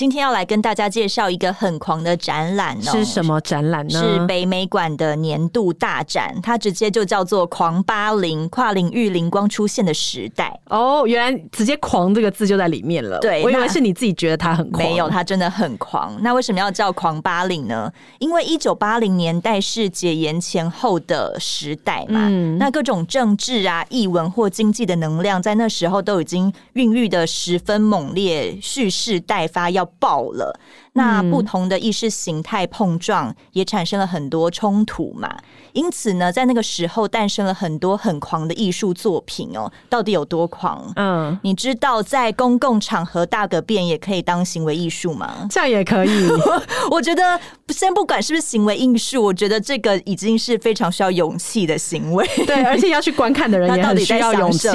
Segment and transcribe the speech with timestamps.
[0.00, 4.00] 今天要来跟大家介绍一个很狂的展览哦，是什么展览呢？
[4.00, 10.58] 是北美馆的年度大展，它直接就叫做“狂八零”，跨领域灵光出现的时代。
[10.70, 13.18] 哦，原来直接“狂”这个字就在里面了。
[13.18, 16.16] 对，我以为是你自己觉得它很狂，没有，它真的很狂。
[16.22, 17.92] 那为什么要叫“狂八零”呢？
[18.20, 29.86] 因为一九八零年代是解严前后的时代嘛，嗯，那各种政治啊、译文或经济的能量，在那时候都已经孕育的十分猛烈，蓄势待发，要。
[29.98, 30.58] 爆了！
[31.00, 35.34] 那不同的意识形态碰撞，也产生了很多冲突嘛。
[35.72, 39.70] 因此呢，在那个时候诞生了很多很狂的艺术作品哦。
[39.88, 40.92] 到底有多狂？
[40.96, 45.46] 嗯，你知道在公共场合大个便也可以当行为艺术吗？
[45.48, 46.28] 这样也可以。
[46.90, 52.28] 我觉得先不管是不是行为艺术，我觉得这个已经是非常需要勇气的行为。
[52.46, 54.68] 对，而且要去观看的人 也很需要勇气。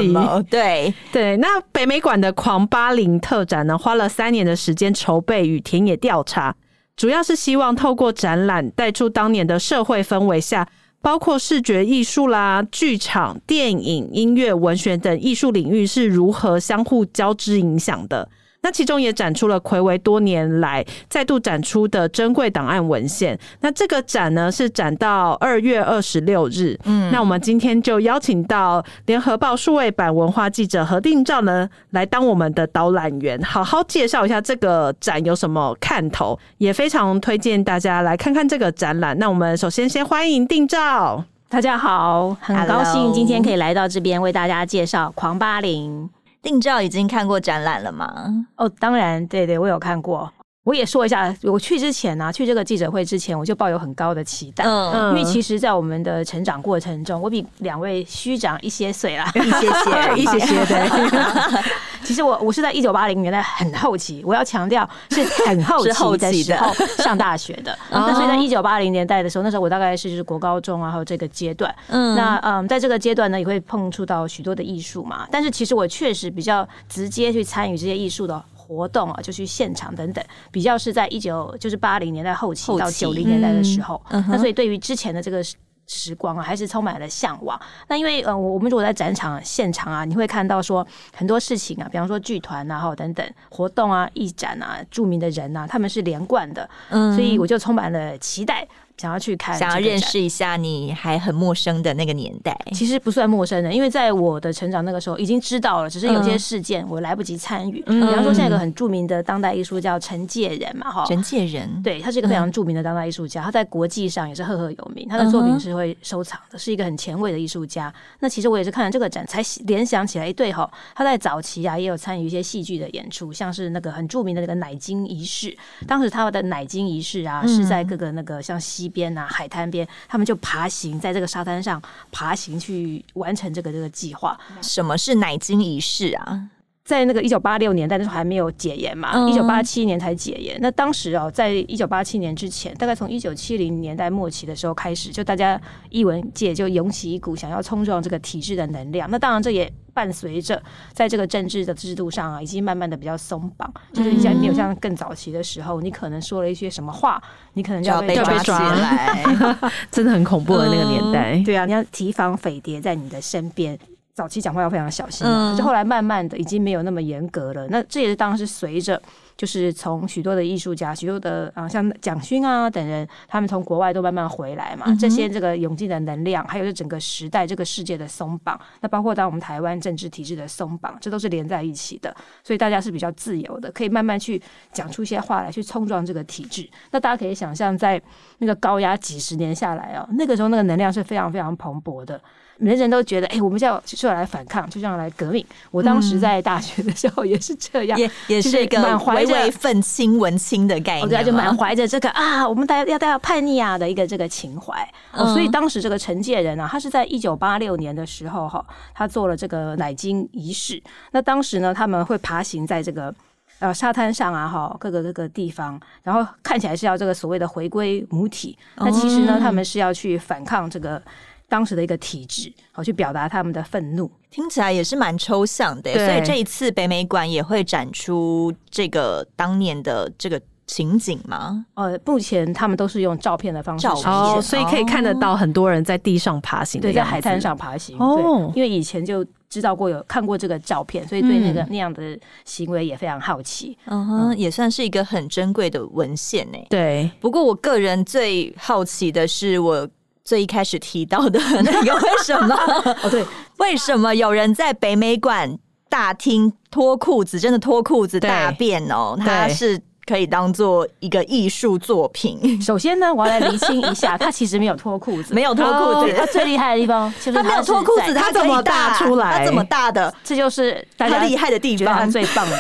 [0.50, 1.38] 对对。
[1.38, 6.56] 那北美馆的狂巴林特展呢，花了三年的时间筹备与田野调调查，
[6.96, 10.66] 主要是希望透过展览带出当年的社会氛围下，
[11.02, 18.30] 包括视觉艺术啦、剧场、电影、音乐、文学等艺术领域是如何相互交织影响的。
[18.66, 23.38] 那其中也展出了魁违多年来再度展出的珍贵档案文献。
[23.60, 26.76] 那这个展呢，是展到二月二十六日。
[26.86, 39.16] 嗯，那我们今天就邀请到联合报数位版文化记者何定照呢，来当我们的导览员，好好介绍一下这个展有什么看头，也非常推荐大家来看看这个展览。
[39.20, 46.10] 那我们首先先欢迎定照，大家好，很高兴今天可以来到这边为大家介绍狂八零。
[46.46, 48.46] 定照已经看过展览了吗？
[48.58, 50.32] 哦，当然，对对，我有看过。
[50.66, 54.64] 我也说一下，我去之前呢、啊，去这个记者会之前，我就抱有很高的期待。
[54.66, 60.66] 嗯，因为其实，在我们的成长过程中，我比两位虚长一些岁啦，一些些，一些些。
[60.66, 61.62] 对，
[62.04, 67.78] 其实我我是在一九八零年代很后期，我要强调是很后期的时候 上大学的。
[67.92, 71.74] 那所以在一九八零年代的时候，那时候我大概是就是国高中啊，还有这个阶段。
[71.90, 75.28] 嗯，那嗯，在这个阶段呢，也会碰触到许多的艺术嘛。
[75.30, 78.44] 但是其实我确实比较直接去参与这些艺术的。
[78.68, 85.44] 活动啊，就去现场等等，比较是在一九就是八零年代后期到九零年代的时候，嗯、那所以对于之前的这个
[85.88, 87.59] 时光啊，还是充满了向往。
[87.88, 98.68] 那因为呃，我们如果在展场现场啊，你会看到说很多事情啊，比方说剧团啊，哈等等活动啊、艺展啊、著名的人啊，他们是连贯的，嗯，所以我就充满了期待。
[98.97, 107.83] 想要去看，想要认识一下你还很陌生的那个年代，其实不算陌生的，因为在我的成长那个时候已经知道了，只是有些事件我来不及参与。
[107.88, 117.94] 嗯、比方说，现在有个很著名的当代艺术叫陈介仁嘛，哈，陈介仁，对，他是一个非常著名的当代艺术家，他在国际上也是赫赫有名，他的作品是会收藏的，是一个很前卫的艺术家。
[118.19, 129.66] 那其实我也是看了这个展才联想起来，对哈，他在早期啊也有参与一些戏剧的演出，像是那个很著名的那个奶金仪式，当时他的奶金仪式啊是在各个那个像西一边啊海滩。
[129.69, 131.81] 边，他们就爬行在这个沙滩上
[132.12, 134.40] 爬行去完成这个这个计划。
[134.62, 136.50] 什么是奶金仪式啊？
[136.85, 140.56] 在那个一九八六年代那时候还没有解严嘛，一九八七年才解严。
[140.62, 145.59] 那当时哦，在一九八七年之前，大概从一九七零年代末期的时候开始，就大家
[145.90, 149.09] 艺文界就涌起一股想要冲撞这个体制的能量。
[149.09, 150.62] 那当然，这也伴随着
[150.94, 157.19] 在这个政治的制度上啊，已经慢慢的比较松绑，就是已经没有像更早期的时候，你可能说了一些什么话，
[157.53, 159.25] 你可能就要被抓起来，
[159.90, 161.41] 真的很恐怖的那个年代。
[161.44, 163.75] 对啊，你要提防匪谍在你的身边。
[164.16, 167.68] 早期讲话要非常小心，可是后来慢慢的已经没有那么严格了。
[167.68, 169.00] 那这也是当时随着，
[169.36, 174.86] 就是从许多的艺术家、许多的啊，像蒋勋啊等人，他们从国外都慢慢回来嘛。
[174.98, 182.16] 这些这个涌进的能量，还有这整个时代、这个世界的松绑，那包括当我们台湾政治体制的松绑，这都是连在一起的。
[182.42, 184.42] 所以大家是比较自由的，可以慢慢去
[184.72, 186.66] 讲出一些话来，去冲撞这个体制。
[186.92, 188.01] 那大家可以想象，在
[188.38, 192.22] 那个高压几十年下来哦，那个时候那个能量是非常非常蓬勃的。
[192.57, 195.46] 人人都觉得，哎、欸，我们就要就要来反抗，就这样来革命。
[195.72, 204.88] 我当时在大学的时候也是这样，也也是一个满怀着愤青文青的概念，对，就满怀着这个啊，我们大家要大家叛逆啊的一个这个情怀。
[205.12, 210.81] 哦，所以当时这个陈介仁啊，他是在一九八六年的时候哈，他做了这个奶金仪式。
[211.12, 213.13] 那当时呢，他们会爬行在这个
[213.60, 218.58] 呃沙滩上啊，哈，各个各个地方，然后看起来是要这个所谓的回归母体。
[218.78, 221.01] 那其实呢，他们是要去反抗这个。
[221.47, 224.12] 当时的一个体质，好去表达他们的愤怒。
[224.30, 230.42] 听起来也是蛮抽象的，所以这一次北美馆也会展出这个当年的这个。
[230.68, 231.63] 情景吗？
[231.75, 237.95] 呃，目前他们都是用照片的方式照片，所以可以看得到很多人在地上爬行，对，在海滩上爬行。
[238.00, 243.77] 哦，因为以前就知道过有看过这个照片，所以对那个那样的行为也非常好奇。
[243.86, 246.57] 嗯哼，也算是一个很珍贵的文献呢。
[246.68, 249.88] 对，不过我个人最好奇的是，我
[250.25, 252.56] 最一开始提到的 那个为什么？
[253.04, 253.24] 哦，对，
[253.60, 255.57] 为什么有人在北美馆
[255.88, 259.16] 大厅脱裤子，真的脱裤子大便哦？
[259.24, 259.80] 他是。
[260.06, 262.40] 可以当做一个艺术作品。
[262.62, 266.13] 首先呢，我要来厘清一下， 他其实没有脱裤子，没有脱裤子。
[266.13, 269.40] 他最厉害的地方， 他没有脱裤子，他怎么大出来？
[269.40, 270.13] 他怎么大的？
[270.24, 272.57] 这就是他厉害的地方，他最棒的，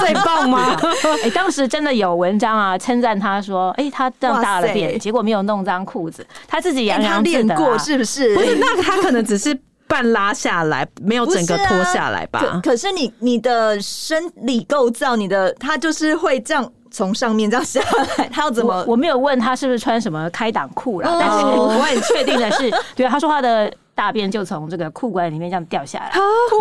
[0.00, 0.76] 最棒吗？
[1.24, 7.54] 哎，当时真的有文章啊，称赞他说，哎，他这样大了便，结果没有弄脏裤子，他自己洋洋自得。
[7.54, 8.34] 过是不是？
[8.34, 9.56] 不是，那他可能只是
[9.92, 12.58] 半拉下来，没有整个脱下来吧？
[12.64, 17.82] 可是你你的生理构造，你的他就是会这样从上面这样下
[18.16, 18.82] 来，他要怎么？
[18.88, 23.70] 我没有问他是不是穿什么开裆裤了，但是我很确定的是， 对，他说他的。
[23.94, 26.12] 大便就从这个裤管里面这样掉下来，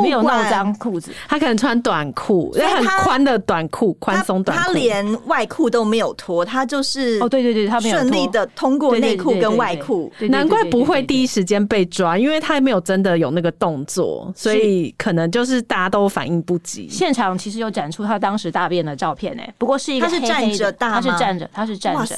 [0.01, 1.11] 没有弄脏裤子。
[1.27, 4.63] 他可能穿短裤，因为很宽的短裤，宽松短裤。
[4.63, 16.87] 他连外裤都没有脱，他就是哦，对对对，他没有顺利的通过内裤跟外裤，难怪不会第一时间被抓，因为他没有真的有那个动作，所以可能就是大家都反应不及。
[16.89, 22.15] 现场其实有展出他当时大便的照片呢，不过是一个他是站着大，他是站着，他是站着。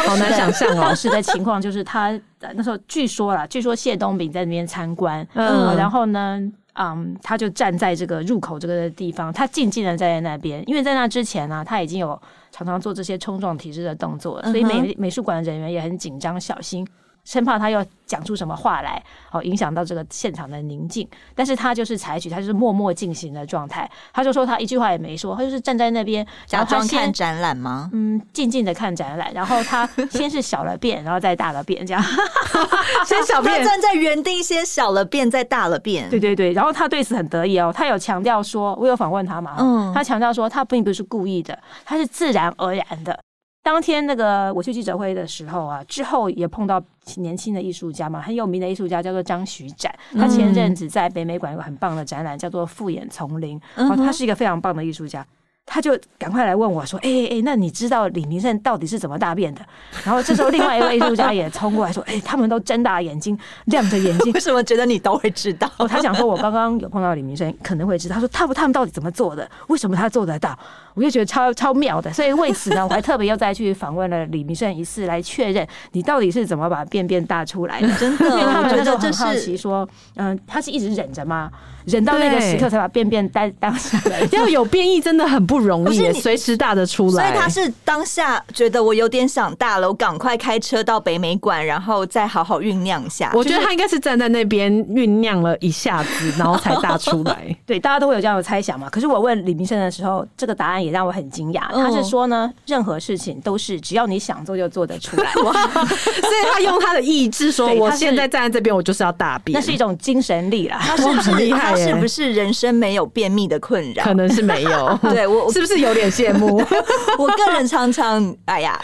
[0.00, 0.80] 好难想象哦！
[0.80, 2.18] 当时的情况就是他
[2.54, 6.40] 那时候据说啦，据说谢东炳在那边参观，嗯，然后呢，
[6.74, 16.86] 嗯，他就站在这个入口这个地方，他静静的站在那边，因为在那之前呢，他已经有常常做这些冲撞体质的动作，所以美美术馆的人员也很紧张小心。
[17.24, 21.08] 生怕他要讲出什么话来，哦，影响到这个现场的宁静。
[21.34, 23.88] 但是他就是采取，他就是默默进行的状态。
[24.12, 27.88] 他就说他一句话也没说，他就是站在那边假装看展览吗？
[27.92, 29.32] 嗯，静静的看展览。
[29.32, 32.02] 然后他先是小了便，然后再大了便，这样。
[33.06, 36.10] 先小便，站在原地，先小了便，再大了便。
[36.10, 36.52] 对对对。
[36.52, 43.18] 然后他对此很得意哦，他有强调说，我有访问他嘛，嗯，他强调说他并不是故意的，他是自然而然的。
[43.62, 46.82] 当天那个我去记者会的时候啊，之后也碰到
[47.16, 55.24] 年轻的艺术家嘛，很有名的艺术家叫做张徐展，他前阵子在北美馆有个很棒的展览，叫做《复眼丛林》，然后他是一个非常棒的艺术家。
[55.72, 59.62] 他就赶快来问我说：“哎、欸、哎、欸，那你知道李明胜到底是怎么大便的？”
[60.04, 69.50] 然后这时候，另外一位艺术家也冲过来说：“哎、欸，他们都睁大眼睛，亮着眼睛， 为什么觉得你都会知道？”哦，他想说：“我刚刚有碰到李明胜，可能会知道。”他说：“他们他们到底怎么做的？
[69.68, 70.54] 为什么他做得到？”
[70.92, 72.12] 我就觉得超超妙的。
[72.12, 77.88] 所以为此呢，我还特别又再去访问了李明胜一次，来确认你到底是怎么把便便大出来的。
[77.94, 81.50] 真的，因为他们那时候很好奇说：“嗯，他是一直忍着吗？”
[81.86, 87.12] 忍到那个时刻才把便便带当下来，要有便意真的很不容易，随时大的出来。
[87.12, 93.30] 所以他是当下觉得我有点想大了，我赶快开车到北美馆，然后再好好酝酿一下。
[93.34, 97.54] 我觉得他应该是站在那边酝酿了一下子，然后才大出来。
[97.66, 98.88] 对，大家都会有这样的猜想嘛。
[98.90, 101.62] 可是我问李明胜的时候，这个答案也让我很惊讶。
[101.72, 105.32] 他是说呢，任何事情都是只要你想做就做得出来。
[105.42, 105.52] 哇！
[105.52, 109.58] 所以他用他的意志说，我现在站在这边，我就是要大便。
[109.58, 110.78] 那是一种精神力啦。
[110.80, 112.52] 他是很厉是不是人？
[112.52, 114.98] 生没有便秘的困扰，可能是没有。
[115.10, 116.62] 对我 是不是有点羡慕？
[117.18, 118.78] 我个人常常哎呀，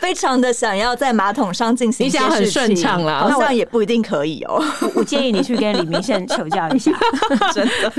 [0.00, 4.64] 非常的想要在马桶上进行一些事情，你想很顺畅啦，好像也不一定可以哦。
[4.94, 6.90] 我建议你去跟李明宪求教一下，
[7.52, 7.92] 真的。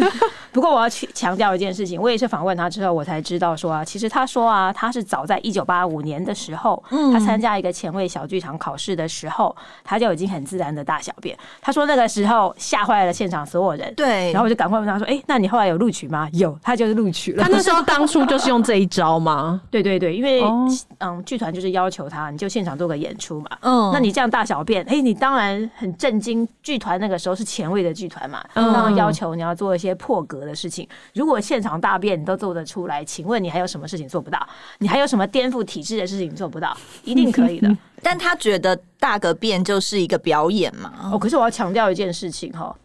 [0.52, 11.38] 不过我要去强调一件事情，我也是访问他之后，我才知道说啊，其实他说啊，他是早在一九八五年的时候，嗯，他参加一个前卫小剧场考试的时候，他就已经很自然的大小便。
[11.62, 14.32] 他说那个时候吓坏了现场所有人，对。
[14.32, 17.44] 然后我就赶快问他说：“哎、欸，那你后来有录取吗？”有，他就是录取了。
[17.44, 19.62] 他那时候 当初就是用这一招吗？
[19.70, 20.68] 对对对，因为、哦、
[21.00, 23.50] 嗯，剧团就是要求他，你就现场做个演出嘛。
[23.62, 26.48] 嗯，那你这样大小便，哎、欸，你当然很震惊。
[26.62, 30.88] 剧团那个时候是前卫的剧团嘛，当然要求你要做一些破格的事情。
[31.14, 34.48] 如果现场大便你都做得出来，请问你还有什么事情做不到？
[34.80, 36.76] 你还有什么颠覆体制的事情做不到？
[37.04, 37.70] 一定可以的。
[38.02, 41.12] 但他觉得大个便就是一个表演嘛。
[41.12, 42.76] 哦，可是我要强调一件事情哈。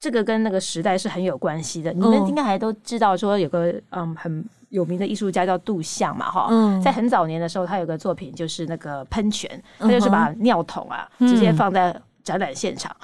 [0.00, 6.50] 这个跟那个时代是很有关系的，你们应该还都知道，说有个嗯很有名的艺术家叫杜象嘛，哈，
[6.84, 12.94] 在很早年的时候，他有个作品就是那个喷泉，他就是把尿桶啊直接放在展览现场，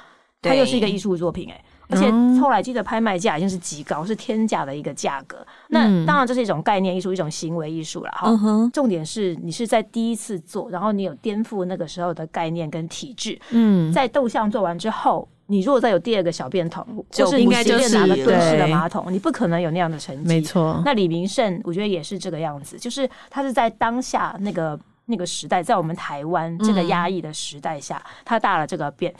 [0.43, 1.59] 他又是一个艺术作品哎。
[1.91, 2.09] 而且
[2.41, 5.45] 后来记得拍卖价已经是极高，是天价的一个价格。
[5.67, 8.31] 那当然这是一种概念艺术，一种行为艺术了哈。
[8.73, 13.39] 重点是你是在第一次做，然后你有颠覆那个时候的概念跟体制。
[13.51, 20.27] 嗯，在斗像做完之后，你如果再有第二个小便桶，就是应该就是拿个蹲式的马桶，你不可能有那样的成绩。
[20.27, 20.81] 没错。
[20.85, 24.79] 那李明胜，我觉得也是这个样子，就是他是在当下那个。
[25.05, 29.13] 那个时代，在我们台湾这个压抑的时代下，嗯、他大了这个便，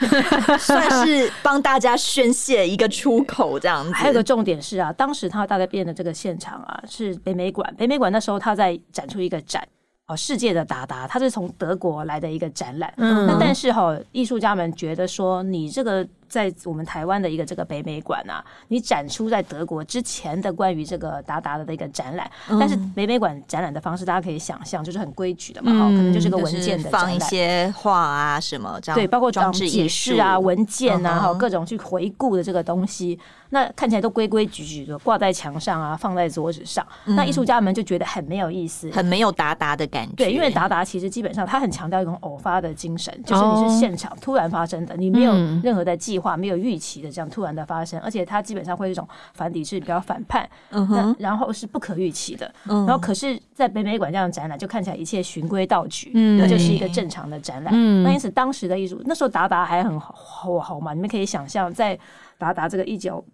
[0.58, 3.92] 算是帮大家宣泄一个出口，这样子。
[3.92, 7.74] 还有个重点是啊，当时他大概变的这个现场啊，是北美馆。
[7.76, 9.66] 北美馆那时候他在展出一个展。
[10.06, 12.92] 哦世界的达达，他是从德国来的一个展览。
[12.96, 22.30] 嗯，那但是哈，艺术家们觉得说，你这个在我们台湾的一个这个北美馆啊，你展出在德国之前的关于这个达达的一个展览。
[22.48, 28.96] 嗯、但是北美馆展览的方式，大家可以想象，就是很规矩的嘛，哈、嗯，可能就是个文件的放一些画啊什么这样。
[28.96, 33.18] 对，包括装置解释啊、文件啊，还有各种去回顾的这个东西。
[33.52, 36.86] 那看起来都规规矩矩的，挂在墙上啊，放在桌子上。
[37.06, 40.14] 嗯、那艺术家们就觉得很没有意思，很没有达达的感觉。
[40.14, 45.32] 对，因为达达其实基本上他很强调一种偶发的精神，就是你是现场突然发生的，哦、你没有
[45.64, 50.48] 任何的计划，嗯、没有预期的这样突然的发生，而且它基本上会是一种反抵制，比较反叛。
[50.70, 51.16] 嗯哼。
[51.18, 52.52] 然后是不可预期的。
[52.66, 52.86] 嗯。
[52.86, 57.72] 然后可是，在北美馆这样的展览，就看起来一切循规蹈矩，嗯，那就是一个正常的展览。
[57.74, 58.04] 嗯。
[58.04, 61.98] 那因此，当时的艺术，那时候达达还很火红嘛，你们可以想象，在
[62.38, 63.24] 达达这个一九。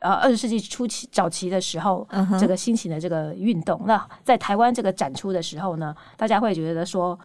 [0.00, 2.38] 呃，二十世纪初期早期的时候，uh huh.
[2.38, 7.18] 这个新型的这个运动，那在台湾这个展出的时候呢，大家会觉得说。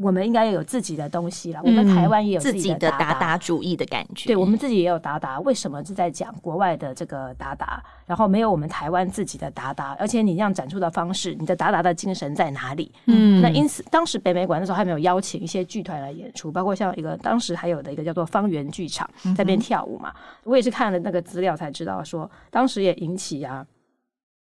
[0.00, 1.60] 我们应该要有自己的东西了。
[1.64, 4.28] 我们台湾也有自己的达达主义的感觉。
[4.28, 5.40] 对，我们自己也有达达。
[5.40, 9.96] 为什么是在讲国外的这个达达，然后没有我们台湾自己的达达？
[9.98, 12.92] 而且你这样展出的方式，你的达达的精神在哪里？
[13.06, 20.14] 嗯，那因此当时北美馆的时候还没有邀请一些剧团来演出，包括像一个当时还有的一个叫做方圆剧场在那边跳舞嘛。
[20.44, 23.66] 我也是看了那个资料才知道说，当时也引起啊。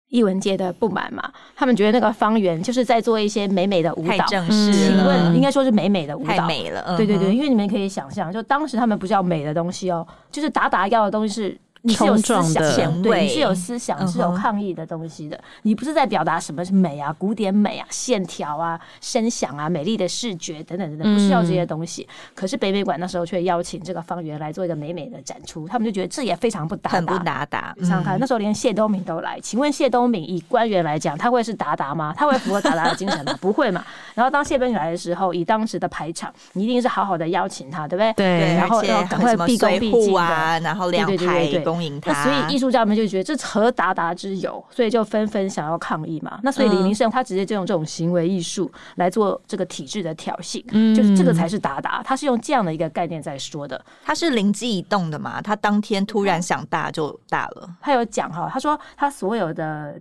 [0.10, 4.74] 艺文界的不满嘛，他们觉得那个方圆就是在做一些美美的舞蹈，太正式。
[4.74, 6.84] 请问应该说是美美的舞蹈，太美了。
[6.88, 11.58] 嗯、对对对，因为你们可以想象，就当时他们不是要美的东西哦，就是达达要的东西是。
[11.86, 15.40] 你是有思想，对，你是有思想，你是有抗议的东西的。
[15.62, 22.08] 你不是在表达什么是美啊，古典美啊，线条啊，声响啊，美丽的视觉等等等等，不需要这些东西。
[22.34, 27.72] 可是北美馆那时候却邀请这个方圆来做一个美美的展出，他们就觉得这也非常不达达，很不达达。
[27.78, 32.12] 你想想看，那时候连谢东闵都来，请问谢东闵以官员来讲，他会是达达吗？
[32.18, 33.38] 他会符合达达的精神吗？
[33.40, 33.86] 不会嘛。
[34.16, 38.14] 然后当谢东闵来的时候，以当时的排场，你一定是好好的邀请他，对不对？
[38.14, 38.56] 对。
[38.56, 41.46] 然后要赶快毕恭毕敬啊，然后两排
[41.76, 42.24] 恭迎他。
[42.24, 42.56] 所以。
[42.56, 46.40] 艺术家们就觉得这何达达之有，所以就纷纷想要抗议嘛。
[46.44, 52.02] 那所以李明胜他直接就用这种行为艺术来做这个体制的挑衅，嗯、就是这个才是达达。
[52.04, 53.84] 他是用这样的一个概念在说的。
[54.04, 55.42] 他是灵机一动的嘛？
[55.42, 57.70] 他当天突然想大就大了。
[57.82, 60.00] 他有讲哈，他说他所有的。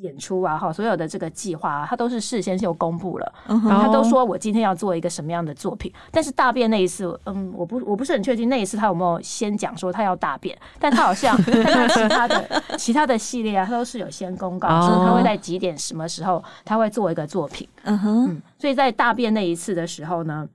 [0.00, 5.92] 演出啊，哈，所有的这个计划啊，他都是事先就公布了，然后他都说我今天要做一个什么样的作品。
[6.10, 17.68] 但是大便那一次，嗯，我不我不是很确定那一次他有没有先讲说他要大便，但他好像他 其他的其他的系列啊，他都是有先公告说他会在几点什么时候他会做一个作品。
[17.82, 20.48] 嗯哼，所以在大便那一次的时候呢。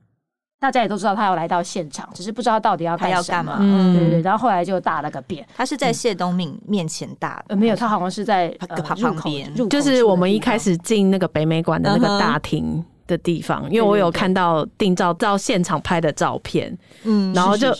[0.58, 3.56] 大家也都知道他要来到现场，只是不知道到底要干什么。
[3.60, 4.20] 嗯，对对。
[4.22, 17.74] 然后后来就大了个便，他是在谢东敏面前大的，没有，他好像是在旁边，就是我们一开始进那个北美馆的那个大厅的地方，因为我有看到定照到现场拍的照片，嗯，然后就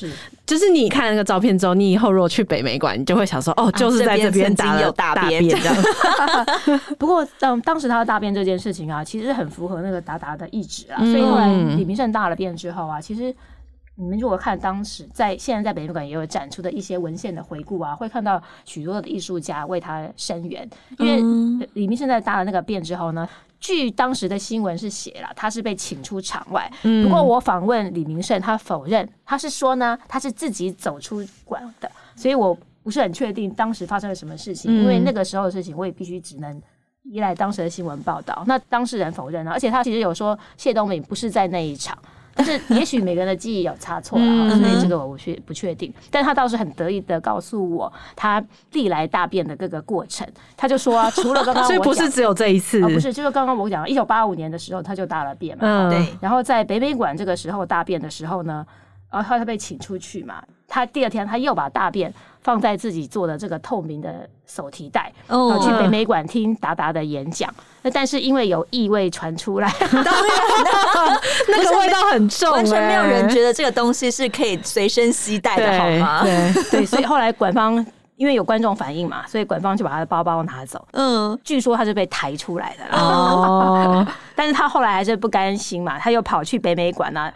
[0.46, 5.74] 就是你看那个照片之后，你以后如果去北美馆，你就会想说，哦，就是在这边打了大便这样。
[6.98, 10.98] 不过，当当时他的大便这件事情啊，其实很符合那个达达的意志啊。
[10.98, 13.34] 所以后来李明胜大了便之后啊，其实
[13.98, 23.28] 你们如果看当时在现在在北美馆也有展出的一些文献的回顾啊，会看到许多的艺术家为他声援，因为李明胜在搭了那个便之后呢。
[23.58, 26.70] 据当时的新闻是写了，他是被请出场外。
[27.02, 36.60] 不过我访问李明胜，他否认，他是说呢，他是自己走出馆的，所以我不是很确定当时发生了什么事情，因为那个时候的事情，我也必须只能
[37.02, 38.44] 依赖当时的新闻报道。
[38.46, 41.96] 那当事人否认了，而且他其实有说谢东敏不是在那一场。
[42.36, 45.92] 但是也许每个人的记忆有差错了，所以这个我不确不确定。
[46.10, 50.26] 但他倒是很得意的告诉我他历来大便的各个过程。
[50.56, 55.88] 他就说， 除了刚刚所以不是只有这一次，不是，就是刚刚我讲，一九八五年的时候他就大了便嘛。
[55.88, 56.06] 对。
[56.20, 58.66] 然后在北美馆这个时候大便的时候呢，
[59.16, 67.52] 然后他被请出去嘛，他第二天他又把大便放在自己做的这个透明的手提袋，哦，然后去北美馆听达达的演讲。
[67.82, 70.04] 那但是因为有异味传出来， 当然
[71.48, 76.22] 那个味道很重，完全没有人觉得这个东西是可以随身携带的，好吗？
[76.22, 77.84] 对 对，所以后来馆方
[78.16, 80.86] 因为有观众反应嘛，所以馆方就把他的包包拿走。
[80.92, 87.32] 嗯，据说他是被抬出来的哦，但是他后来还是不甘心嘛，他又跑去北美馆啊。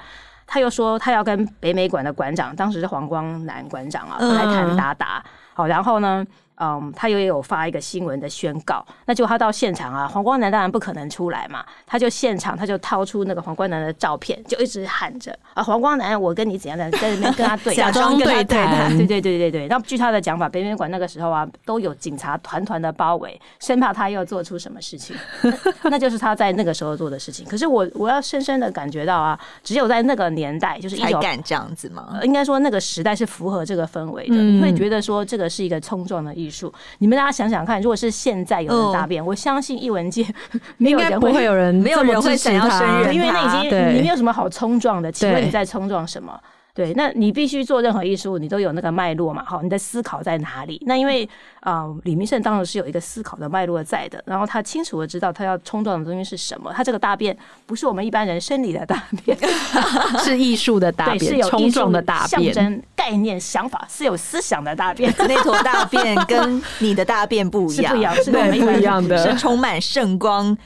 [0.53, 5.23] 他又说，他要跟北美馆的馆长，当时是黄光南馆长啊，来谈达达。
[5.55, 6.27] 好，然后呢？
[6.63, 19.69] 嗯，他也有发一个新闻的宣告，那就他到现场啊，黄光南当然不可能出来嘛，他就现场他就掏出那个黄光南的照片，就一直喊着啊，黄光南，我跟你怎样的在那边跟他对假装对谈，对对对对对。
[19.69, 25.17] 那据他的讲法，北美馆那个时候啊，都有警察团团的包围，生怕他又做出什么事情，
[25.85, 27.47] 那就是他在那个时候做的事情。
[27.47, 32.21] 可是我我要深深的感觉到啊，只有在那个年代，就是一才敢这样子吗？
[32.23, 36.73] 应该说那个时代是符合这个氛围的，你会觉得说这个是一个冲撞的艺术。
[36.99, 40.27] 你们大家想想看，如果是现在有人大便，我相信艺文界
[40.77, 45.13] 没有人不会有人，没有人会想要声援，因为那已经你没有什么好冲撞的。
[45.13, 46.39] 请问你在冲撞什么？
[46.73, 49.45] 对，那你必须做任何艺术，你都有那个脉络嘛？
[49.45, 50.81] 好，你的思考在哪里？
[50.87, 51.29] 那因为
[51.61, 56.73] 啊、呃，李明胜当时是有一个思考的脉络在的，然后他清楚的知道他要冲撞的东西是什么。
[56.73, 57.37] 他这个大便
[57.67, 59.37] 不是我们一般人生理的大便，
[60.25, 65.13] 是艺术的大便，是有冲撞的大便，象征概念想法是有思想的大便。
[65.19, 68.39] 那坨大便跟你的大便不一样，是不
[68.71, 70.57] 一样的，是充满圣光。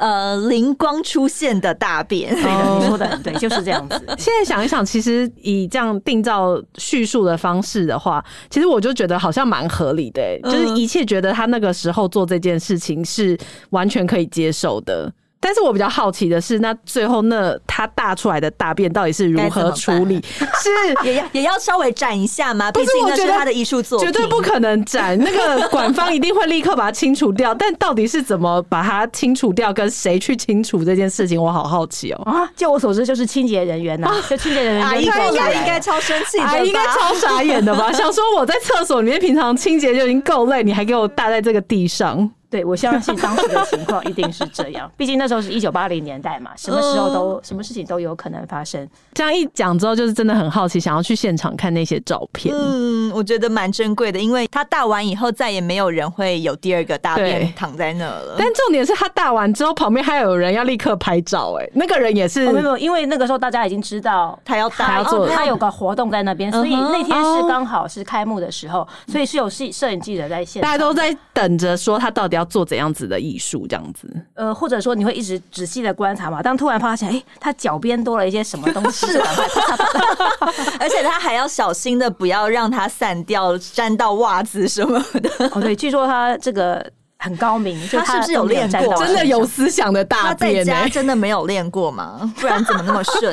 [0.00, 2.48] 呃，灵光出现的大便，对的，
[2.80, 4.02] 你说的对，就是这样子。
[4.16, 13.36] 现在想一想，其实以这样定造叙述的方式的话，其实我就觉得好像蛮合理的，嗯，就是一切觉得他那个时候做这件事情是
[13.70, 15.12] 完全可以接受的。
[15.42, 20.22] 但是我比较好奇的是，那最后那他大出来的大便到底是如何处理？
[20.38, 20.70] 是
[21.02, 22.70] 也要也要稍微展一下吗？
[22.70, 25.18] 毕竟那是他的艺术作品，绝对不可能展。
[25.18, 27.54] 那个管方一定会立刻把它清除掉。
[27.56, 32.22] 但到底是怎么把它清除掉，跟谁去清除这件事情，我好好奇哦。
[32.24, 37.90] 啊，就我所知，就是清洁人员呐、啊，就清洁人员应该应该应该超生气，啊，应该超傻眼的吧？
[37.92, 42.30] 想说我在厕所里面平常清洁就已经够累，你还给我搭在这个地上。
[42.50, 44.90] 对，我相信当时的情况一定是这样。
[44.96, 48.86] 毕竟那时候是一九八零年代嘛，什么时候都、呃、什么事情都有可能发生。
[49.14, 52.52] 这样一讲之后，就是真的很好奇，想要去现场看那些照片。
[52.52, 58.34] 嗯，我觉得蛮珍贵的，因为他大完以后，再也没有人会有第二个大便躺在那了。
[58.36, 61.64] 但重点是他大完之后，旁边还有人要立刻拍照、欸。
[61.64, 73.20] 哎，那个人也是、哦、没有，因为那个时候大家已经知道他要他要做，他有个活动在那边，所以那天是刚好是开幕的时候，所以是有摄摄影记者在现场，大家都在等着说他到底要做怎样子的。
[73.20, 76.42] 艺术这样子，呃，或者说你会一直仔细的观察嘛？
[76.42, 79.06] 当突然发现，哎、欸，他脚边多了一些什么东西，
[80.80, 85.50] 而且他还要小心的不要让它散掉，沾到袜子什么的。
[85.52, 86.84] 哦，对，据说他这个
[87.18, 88.96] 很高明，他，他是不是有练过？
[89.04, 90.64] 真的有思想的大便、欸？
[90.64, 92.32] 他在家真的没有练过吗？
[92.40, 93.32] 不然怎么那么顺？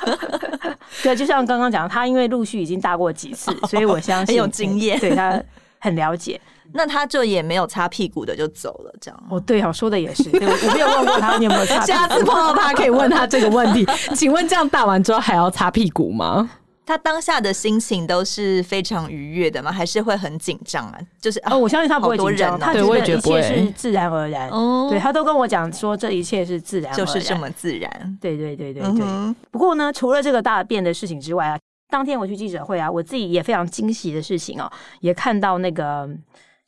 [1.02, 5.42] 对，就像刚刚讲，他因为陆续已经大过几次，所以我相信很有经验，对他
[5.78, 6.38] 很了解。
[6.72, 11.86] 那他就也没有擦屁股的就走了，这样哦，对哦，说的也是，对，我没有问过他你有没有擦屁股。
[11.86, 16.50] 下次碰到他可以问他这个问题， 请问这样大完之后还要擦屁股吗？
[16.86, 19.70] 他当下的心情都是非常愉悦的吗？
[19.70, 20.98] 还是会很紧张啊？
[21.20, 24.48] 就是哦，我相信他不会紧张，他觉得一切是自然而然。
[24.50, 28.18] 哦，对，他都跟我讲说这一切是自然然，就是这么自然。
[28.20, 29.04] 对对对对对，对。
[29.06, 31.56] 嗯、不过呢，除了这个大便的事情之外啊，
[31.90, 34.68] 当天我去记者会啊，我自己也非常惊喜的事情哦，
[35.00, 36.08] 也看到那个。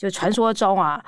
[0.02, 1.00] 就传说中啊，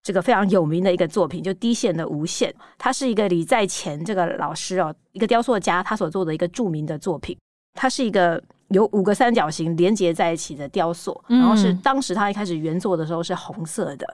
[0.00, 7.36] 这个非常有名的一个作品，就低线的无限，它是一个李在前这个老师哦，一个雕塑家他所做的一个著名的作品。
[7.74, 14.06] 它是一个有五个三角形连接在一起的雕塑，然后是当时他一开始原作的时候是红色的。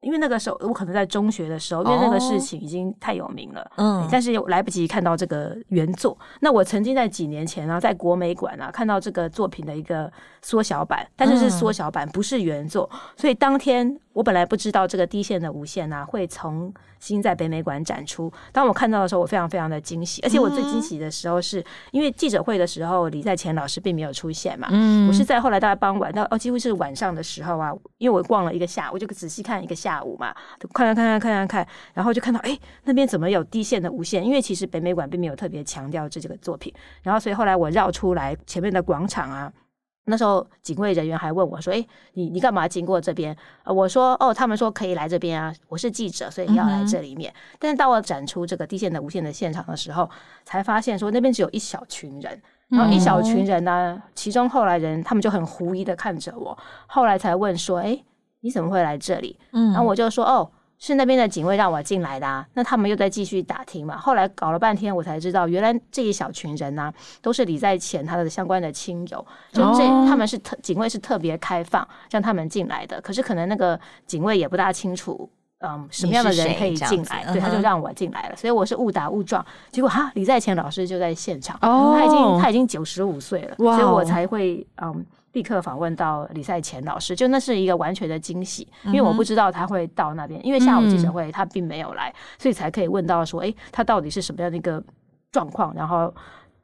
[0.00, 6.16] 因为那个时候我可能在中学的时候，因为那个事情已经太有名了，嗯，但是又来不及看到这个原作。
[6.40, 10.10] 那我曾经在几年前啊，在国美馆啊看到这个作品的一个
[10.42, 13.98] 缩小版，但是是缩小版，不是原作，所以当天。
[14.12, 18.30] 我本来不知道这个低线的无限啊会重新在北美馆展出。
[18.52, 20.20] 当我看到的时候，我非常非常的惊喜。
[20.22, 24.66] 而且我最惊喜的时候是因为记者会的时候，李在前老师并没有出现嘛。
[24.72, 30.34] 嗯，我是在后来大概傍晚到哦，几乎是晚上的时候啊，因为我逛了一个下午，我就仔细看一个下午嘛，
[30.74, 34.24] 看看看看看看看，然后就看到哎，那边怎么有低线的无线？
[34.24, 36.72] 因为其实北美馆并没有特别强调这几个作品。
[37.02, 39.52] 然后所以后来我绕出来前面的广场啊。
[40.04, 47.30] 那时候警卫人员还问我说：“哎，你你干嘛经过这边？”我说：“哦，他们说可以来这边啊，我是记者，所以要来这里面。
[47.30, 50.10] 嗯”但是到我展出这个地线的无线的现场的时候，
[50.44, 58.02] 才发现说那边只有一小群人，然后一小群人呢、啊，其中后来人他们就很狐疑的看着我，后来才问说：“哎，
[58.40, 60.50] 你怎么会来这里？”嗯，然后我就说：“哦。”
[60.82, 63.98] 是那边的警卫让我进来的啊，那他们又在继续打听嘛。
[63.98, 72.98] 后来搞了半天，我才知道，原来这一小群人呢、啊，都是李在前他的相关的亲友，就这他们是特警卫是特别开放让他们进来的。
[73.02, 78.36] 可是可能那个警卫也不大清楚，嗯，什么样的人可以进来，对，他就让我进来了。
[78.36, 85.04] 所以我是误打误撞，结果哈，李在前老师就在现场，哦他已经他已经九十五岁了，所以我才会嗯。
[85.32, 94.82] 立刻访问到李赛前老师，就那是一个完全的惊喜，因为我不知道他会到那边，因为下午记者会他并没有来，所以才可以问到说，哎，他到底是什么样的一个
[95.30, 95.72] 状况？
[95.74, 96.12] 然后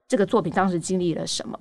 [0.08, 1.56] 这个作品当时经历了什么？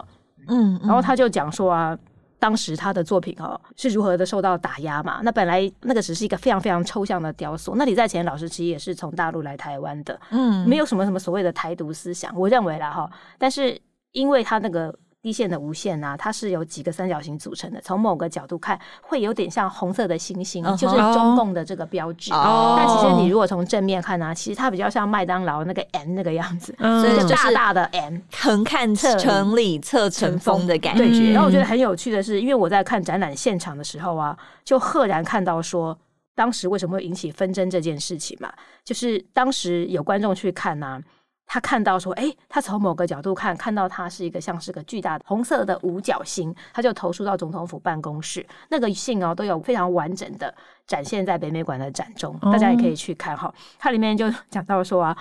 [0.47, 1.95] 嗯，然后他就讲说啊，
[2.39, 5.19] 当时他的作品哦是如何的受到打压嘛。
[5.21, 13.79] 那本来那个只是一个非常非常抽象的雕塑，那李在前老师其实也是从大陆来台湾的，嗯，没有什么什么所谓的台独思想，我认为啦哈，但是
[14.11, 14.91] 因为他那个。
[15.25, 17.81] 地线的无限啊，它是由几个三角形组成的。
[17.81, 20.77] 从某个角度看，会有点像红色的星星，uh -huh.
[20.77, 22.31] 就是中共的这个标志。
[22.31, 22.77] Oh.
[22.77, 27.27] 但其实你如果从正面看呢、啊，其实它比较像麦当劳那个 M 那个样子，所、uh、以 -huh.
[27.27, 31.07] 大大的 M，横看成里侧成峰的感觉。
[31.07, 35.97] 对，然后我觉得很有趣的是，因为我在看展览现场的时候啊，就赫然看到说，
[36.35, 41.01] 当时为什么会引起纷争这件事情嘛，就是当时有观众去看呐、啊。
[41.47, 48.45] 他看到说，哎，他从某个角度看，看到它是一个像是个巨大的红色的五角星，他就投诉到总统府办公室。
[48.69, 50.53] 那个信哦，都有非常完整的
[50.87, 53.53] 展现在北美馆的展中，大家也可以去看哈。
[53.77, 55.17] 它里面就讲到说啊，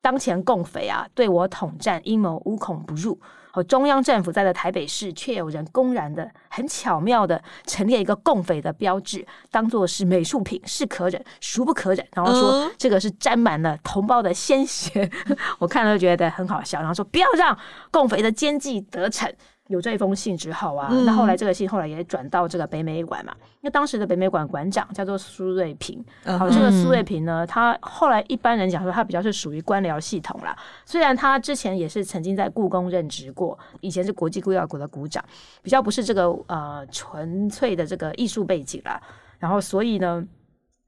[0.00, 3.18] 当前共匪啊对我统战阴谋无孔不入。
[3.62, 12.06] 中央政府在的台北市，却有人公然的、很巧妙的陈列一个共匪的标志，当做是美术品，是可忍，孰不可忍。
[12.14, 15.10] 然后说这个是沾满了同胞的鲜血，
[15.58, 16.78] 我看了觉得很好笑。
[16.80, 17.56] 然后说不要让
[17.90, 19.32] 共匪的奸计得逞。
[19.68, 23.34] 有这一封信之后啊，那后来这个信后来也转到这个北美馆嘛。
[23.62, 26.04] 那当时的北美馆馆长叫做苏瑞平，
[26.38, 30.56] 好，这个苏瑞平呢，他后来一般人讲说他比较是属于官僚系统啦。
[30.84, 35.24] 虽然他之前也是曾经在故宫任职过，以前是国际估价股的股长，
[35.62, 39.00] 比较不是这个呃纯粹的这个艺术背景啦。
[39.40, 40.24] 然后所以呢，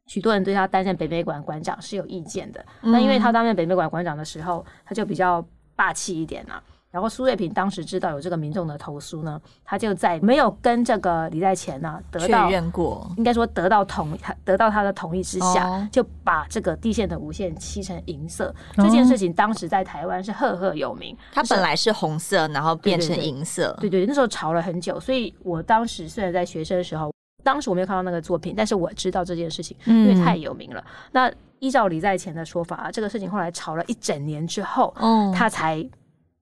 [0.07, 2.65] 许多人对他担任北美馆馆长是有意见的。
[2.83, 6.63] 那因为他担任北美馆馆长的时候，他就比较霸气一点啦。
[6.91, 18.85] 然后苏瑞平当时知道有这个民众的投诉呢，他就在没有跟这个李在前呢得到确认过，应该说得到同他得到他的同意之下，哦，就把这个地线的无线漆成银色，哦。
[18.85, 21.15] 这件事情当时在台湾是赫赫有名。
[21.33, 23.77] 它本来是红色，然后变成银色。
[23.81, 24.99] 对对，对对，那时候吵了很久。
[24.99, 27.13] 所以我当时虽然在学生的时候，
[27.45, 30.81] 当时我没有看到那个作品，但是我知道这件事情，因为太有名了。
[30.81, 35.87] 嗯、那依照李在前的说法，这个事情后来吵了一整年之后，哦，他才。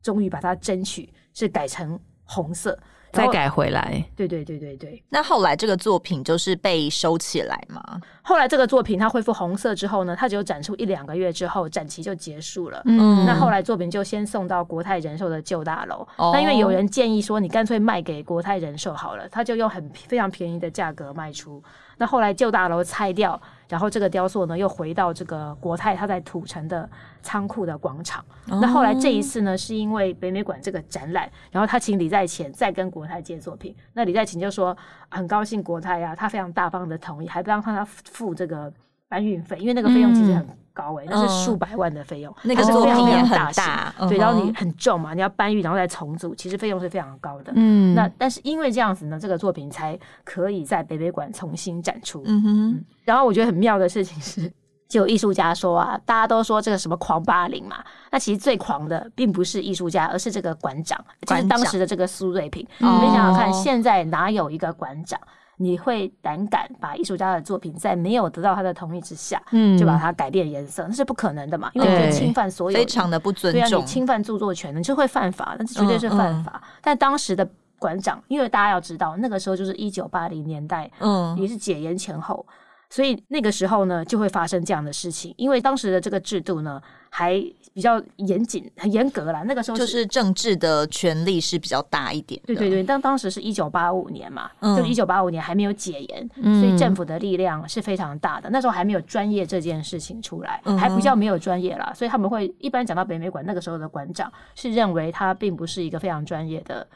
[0.06, 2.78] 终于把它争取是改成红色，
[3.10, 4.04] 再改回来。
[4.14, 5.02] 对对对对对。
[5.08, 7.82] 那后来这个作品就是被收起来嘛？
[8.22, 12.80] 后来这个作品它恢复红色之后呢，它只有展出一两个月之后，展期就结束了。
[12.84, 13.26] 嗯。
[13.26, 16.06] 那后来作品就先送到国泰人寿的旧大楼。
[16.18, 16.30] 哦。
[16.32, 21.60] 那因为有人建议说，你干脆卖给国泰人寿好了，他就用很非常便宜的价格卖出。
[21.96, 23.42] 那后来旧大楼拆掉。
[23.68, 26.88] 然后这个雕塑呢，又回到这个国泰他在土城的
[27.22, 28.24] 仓库的广场。
[28.46, 33.74] 那后来这一次呢，是因为北美馆这个展览，然后他请李在前再跟国泰借作品。
[33.92, 34.76] 那李在前就说
[35.08, 38.72] 很高兴国泰呀、啊，他非常大方的同意，还不让他付这个
[39.16, 42.34] 搬运费，因为那个费用其实很高诶、欸嗯，那是数百万的费用。
[42.42, 47.50] 那个作品也很大，对，然后你很重嘛，你要搬运然后再重组，其实费用是非常高的。
[47.56, 52.22] 嗯，那但是因为这样子呢，这个作品才可以在北北馆重新展出。
[52.26, 52.70] 嗯哼。
[52.72, 54.52] 嗯然后我觉得很妙的事情是，
[54.86, 62.66] 就有艺术家说啊，大家都说这个什么狂八零嘛，那其实最狂的并不是艺术家，而是这个馆长，就是当时的这个苏瑞平。
[62.78, 65.18] 你们想想看，现在哪有一个馆长，
[65.56, 76.52] 你会胆敢把艺术家的作品在没有得到他的同意之下，嗯，就把它改变颜色，那是不可能的嘛，因为你侵犯所有，非常的不尊重，对啊，你侵犯著作权，你就会犯法，那绝对是犯法。
[76.54, 82.46] 嗯嗯、但当时的馆长，因为大家要知道，那个时候就是一九八零年代，嗯，也是解严前后。
[82.88, 87.42] 所以那个时候呢，就会发生这样的事情，因为当时的这个制度呢，还
[87.76, 89.42] 比较严谨、很严格啦。
[89.42, 92.40] 那个时候是就是政治的权力是比较大一点。
[92.46, 98.48] 对对对，但当时是一九八五年嘛，嗯、就一九八五年还没有解严、嗯，所以政府的力量是非常大的。
[98.48, 106.86] 那时候还没有专业这件事情出来，嗯、还比较没有专业啦，所以他们会一般讲到北美馆那个时候的馆长，是认为他并不是一个非常专业的。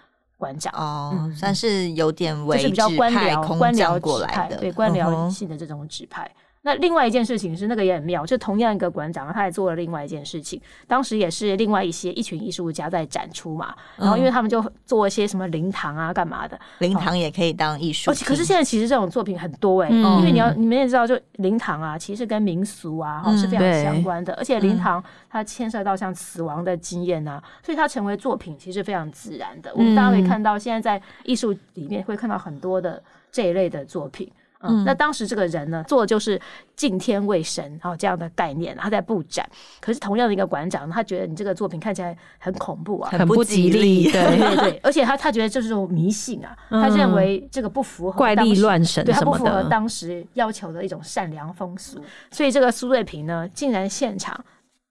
[0.40, 6.30] 馆长哦、嗯，算是有点为就是比较官僚、官僚过来的，对官僚性的这种指派。
[6.62, 10.60] 那另外一件事情是，那个也很妙，就同样一个馆长，他也做了另外一件事情。
[10.86, 18.10] 当时也是另外一些一群艺术家在展出嘛，然后因为他们就做一些什么灵堂啊，干嘛的，灵堂也可以当艺术。
[18.26, 24.34] 可是现在其实这种作品很多哎、欸，嗯、因为你要你们也知道，就灵堂啊，其实跟民俗啊，是非常相关的。
[24.34, 29.72] 嗯、而且灵堂它牵涉到像死亡的经验啊，所以它成为作品其实非常自然的。
[29.74, 34.30] 我们大家可以看到，现在在艺术里面会看到很多的这一类的作品。
[34.62, 36.40] 嗯，那当时这个人呢，做的就是
[36.76, 39.48] 敬天畏神，然后这样的概念，他在布展。
[39.80, 44.80] 可是同样的一个馆长，他觉得你这个作品看起来很恐怖啊，很不吉利，对对对。
[44.82, 51.98] 而且他他觉得这是种迷信啊，他认为这个不符合怪力乱神，对他不符合当时要求的一种善良风俗。
[52.30, 54.44] 所以这个苏瑞平呢，竟然现场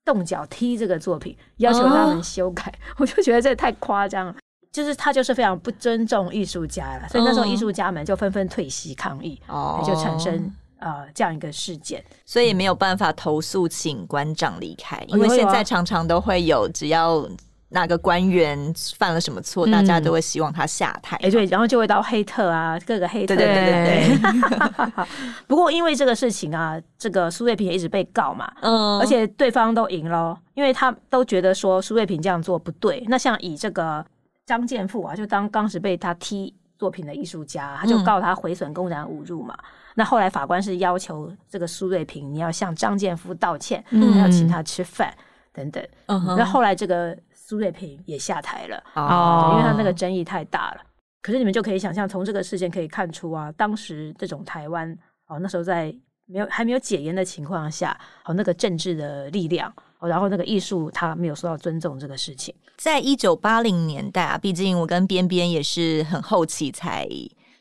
[0.03, 4.35] 动脚踢这个作品，要求他们修改， 我就觉得这太夸张了。
[4.71, 17.27] 就是他就是非常不尊重艺术家了，所以那时候艺术家们就纷纷退席抗议，哦，就产生呃这样一个事件，所以没有办法投诉请馆长离开，因为现在常常都会有，只要
[17.69, 25.05] 哪个官员犯了什么错，大家都会希望他下台，哎对，然后就会到黑特啊，各个黑特，对对对对。
[25.47, 33.03] 不过因为这个事情啊，这个苏瑞平也一直被告嘛，嗯，而且对方都赢了，因为他都觉得说苏瑞平这样做不对。
[33.07, 34.05] 那像以这个。
[34.49, 39.55] 张建富啊，就当当时被他踢作品的艺术家，他就告他毁损、公然侮辱嘛。
[39.61, 45.13] 嗯、那后来法官是要求这个苏瑞平，你要向张建富道歉，嗯、要请他吃饭
[45.53, 45.87] 等等。
[46.07, 50.81] 那后来这个苏瑞平也下台了，哦，因为他那个争议太大了。
[51.21, 54.91] 可是你们就可以想象，从这个事件可以看出啊，当时这种台湾
[55.27, 59.71] 哦，那时候在没有还没有解严的情况下，哦，那个政治的力量。
[60.07, 67.07] 然后那个艺术他没有受到尊重这个事情，在一九八零年代啊，毕竟我跟边边也是很后期才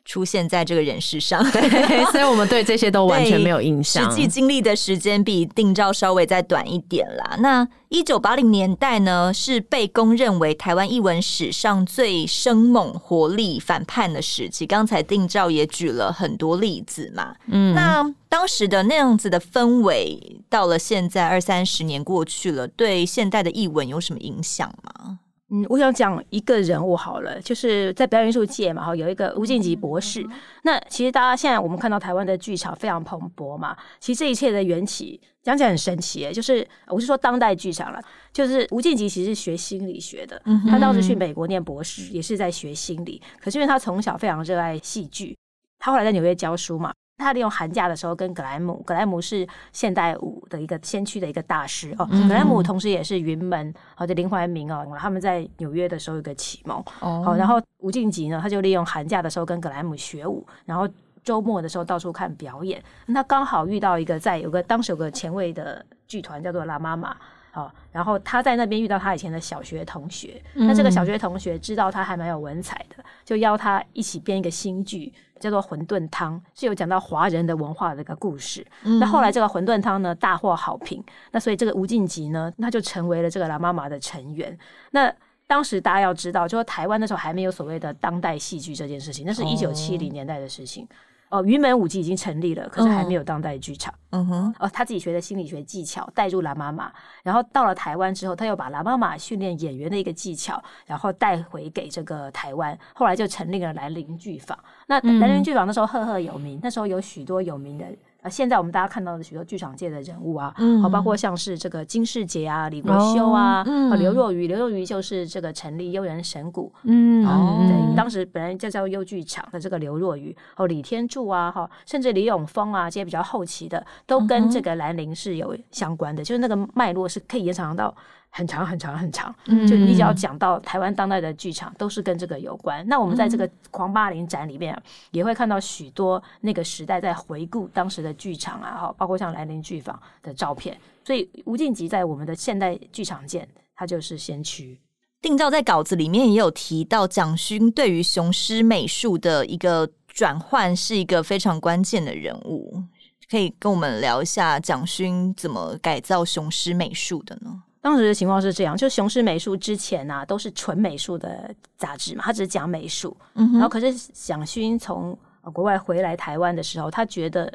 [0.08, 4.10] 出现在这个人世上， 对，所以我们对这些都完全没有印象。
[4.10, 7.36] 实际经历的时间比定照稍微再短一点啦。
[7.40, 14.66] 那一九八零年代呢，是被公认为台湾译文史上最生猛、活力、反叛的时期。
[14.66, 18.14] 刚才定照也举了很多例子嘛，嗯，那。
[18.30, 25.18] 当时的那样子的氛围，到了现在二三十年过去了，对现代的译文有什么影响吗？
[25.50, 30.22] 嗯，我想讲一个人物好了，就是在表演艺术界嘛，哈，有一个吴敬吉博士。
[30.22, 30.30] 嗯、
[30.64, 45.34] 那其实大家现在我们看到台湾的剧场非常蓬勃嘛，其实这一切的缘起讲起来很神奇，就是我是说当代剧场了，就是吴敬吉其实是学心理学的，他当时去美国念博士也是在学心理，可是因为他从小非常热爱戏剧，
[45.78, 46.92] 他后来在纽约教书嘛。
[47.18, 52.08] 他利用寒假的时候跟葛莱姆，葛莱姆是现代舞的一个先驱的一个大师哦。
[52.28, 57.22] 葛莱姆同时也是云门或者林怀民哦，他们在纽约的时候有个启蒙哦。
[57.24, 60.88] 好，然后吴敬吉呢，他就利用寒假的时候跟葛莱姆学舞，然后
[61.24, 62.82] 周末的时候到处看表演。
[63.06, 67.16] 那刚好遇到一个在有个当时有个前卫的剧团叫做拉妈妈。
[67.50, 75.12] 好，然后他在那边遇到他以前的小学同学，那这个小学同学知道他还蛮有文采的，就邀他一起编一个新剧。
[75.38, 78.66] 叫做馄饨汤，是有讲到华人的文化的一个故事。
[78.84, 81.02] 嗯、那后来这个馄饨汤呢，大获好评。
[81.32, 84.56] 那所以这个吴敬吉呢，他就成为了这个蓝妈妈的成员。
[84.90, 85.12] 那
[85.46, 90.84] 当时大家要知道，就是台湾那时候还没有所谓的当代戏剧这件事情，那是一九七零年代的事情。
[90.84, 90.88] 哦
[91.30, 93.92] 哦，云门舞集已经成立了，可是还没有当代剧场。
[94.10, 96.88] 嗯哼，哦，他自己学的心理学技巧带入《蓝妈妈》，
[97.22, 102.78] 然后到了台湾之后，他又把《蓝妈妈》训练演员的一个技巧，然后带回给这个台湾。
[102.94, 104.58] 后来就成立了兰陵剧坊。
[104.86, 107.84] 那兰陵剧坊那时候赫赫有名，那时候有许多有名的。
[108.22, 117.24] 啊，现在我们大家看到的许多剧场界的人物啊，嗯，好，包括像是这个金世杰啊、李国修啊、嗯、刘若愚，刘若愚就是这个成立悠人神谷，嗯，
[117.68, 127.94] 对，当时本来就叫优剧场的这个刘若愚，哦，李天柱啊，哈，甚至李永峰啊，这些比较后期的，都跟这个兰陵是有相关的，就是那个脉络是可以延长到。
[128.30, 132.86] 很长很长很长，就你只要讲到台湾当代的剧场，都是跟这个有关。
[132.86, 140.78] 那我们在这个狂八零展里面，也会看到许多那个时代在回顾当时的剧场啊，哈，包括像兰陵剧坊的照片。
[141.04, 144.78] 所以吴敬吉在我们的现代剧场界，他就是先驱。
[145.20, 152.84] 定照在稿子里面也有提到，蒋勋对于雄狮美术的一个转换是一个非常关键的人物，
[153.28, 157.64] 可以跟我们聊一下蒋勋怎么改造雄狮美术的呢？
[157.80, 163.16] 当时的情况是这样，就雄狮美术之前呢、啊，都是纯美术的杂志嘛，他只是讲美术。
[163.34, 165.16] 嗯、然后可是蒋勋从
[165.52, 167.52] 国外回来台湾的时候，他觉得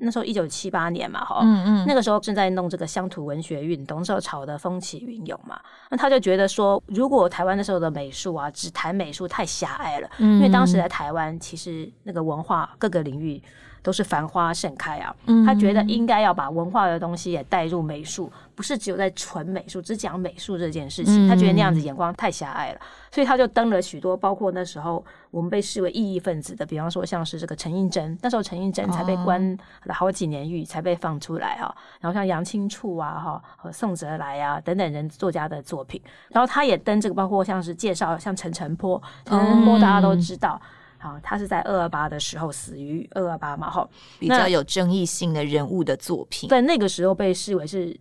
[0.00, 13.42] 那时候一九七八年嘛，哈，嗯嗯，那个时候正在弄这个乡土文学运动，那时候炒得风起云涌嘛，那他就觉得说，如果台湾那时候的美术啊，只谈美术太狭隘了，嗯、因为当时在台湾其实那个文化各个领域。
[13.82, 15.16] 都是繁花盛开啊。
[15.24, 18.30] 嗯、他觉得应该要把文化的东西也带入美术，
[18.60, 21.26] 不是只有在纯美术，只讲美术这件事情。
[21.26, 31.74] 他觉得那样子眼光太狭隘了，所以他就登了许多，包括那时候我们被视为异议分子的，比方说像是这个陈映真，那时候陈映真才被关了好几年狱才被放出来哈。
[32.00, 40.60] 然后像杨青处啊哈和宋哲来啊等等人作家的作品，然后他也登这个，包括像是介绍像陈澄波，陈澄波大家都知道。
[40.98, 47.98] 好，他是在二二八的时候死于二二八嘛，哈，比较有争议性的人物的作品，在那个时候被视为是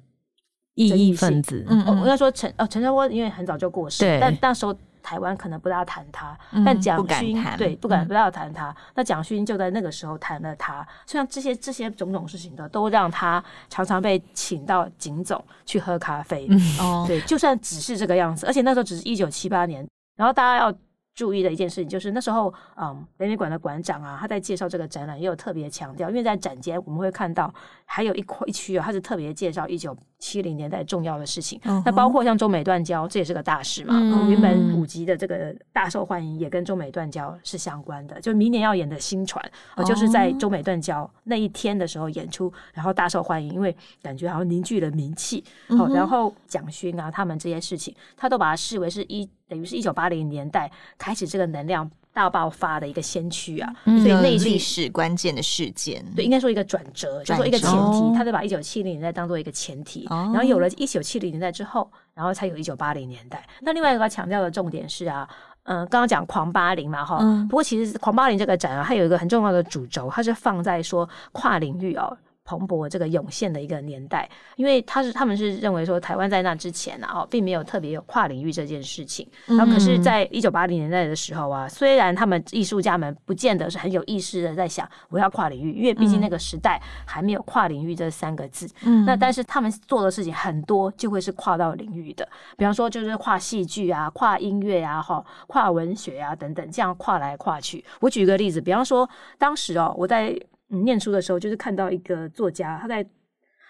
[0.88, 1.66] 异议分子。
[1.68, 16.48] 嗯，我应该说陈哦，陈澄波因为很早就过世，但那时候台湾可能不大谈他，嗯、但蒋勋对不敢不大谈他，嗯、那蒋勋就在那个时候谈了他，虽然这些这些种种事情的都让他常常被请到警总去喝咖啡，
[16.80, 20.74] 哦、嗯，对，就算只是这个样子，而且那时候只是一九七八年，然后大家要。
[21.16, 31.60] 注意的一件事情就是那时候，嗯，北美馆的馆长啊，他在介绍这个展览也有特别强调，因为在展间我们会看到还有一块一区啊，他是特别介绍一九七零年代重要的事情。
[31.62, 31.82] Uh.
[31.86, 33.96] 那包括像中美断交，这也是个大事嘛。
[33.98, 34.30] 嗯、uh，huh.
[34.30, 38.20] 原本五集的这个大受欢迎，也跟中美断交是相关的。
[38.22, 39.44] 就明年要演的新传，
[39.76, 45.44] 哦，就是在中美断交那一天的时候演出，然后大受欢迎，因为感觉好像凝聚了名气。
[45.70, 45.94] 好、uh.
[45.96, 49.28] 然后蒋勋啊，他们这些事情，他都把它视为是一。
[49.50, 63.48] 等于是一九八零年代开始这个能量大爆发的一个先驱啊，嗯、所以那历史关键的事件，对，应该说一个转折，就说一个前提，他就把一九七零年代当做一个前提，哦、然后有了一九七零年代之后，然后才有一九八零年代。
[63.62, 65.28] 那另外一个强调的重点是啊，
[65.64, 72.18] 嗯、呃，刚刚讲狂八零嘛哈，嗯、不过其实狂八零这个展啊，它有一个很重要的主轴，它是放在说跨领域哦。
[72.50, 79.30] 蓬勃这个涌现的一个年代，因为他是他们是认为说台湾在那之前啊，并没有特别有跨领域这件事情。
[79.46, 88.68] 然后可是，在一九八零年代的时候啊，虽然他们艺术家们不见得是很有意识的在想我要跨领域，因为毕竟那个时代还没有跨领域这三个字。
[88.82, 97.86] 嗯，那但是他们做的事情很多就会是跨到领域的，比方说就是跨戏剧啊、跨音乐啊、哈、跨文学啊等等，这样跨来跨去。
[98.00, 99.08] 我举个例子，比方说
[99.38, 100.36] 当时哦，我在。
[100.70, 103.06] 嗯，念书的时候就是看到一个作家，他在。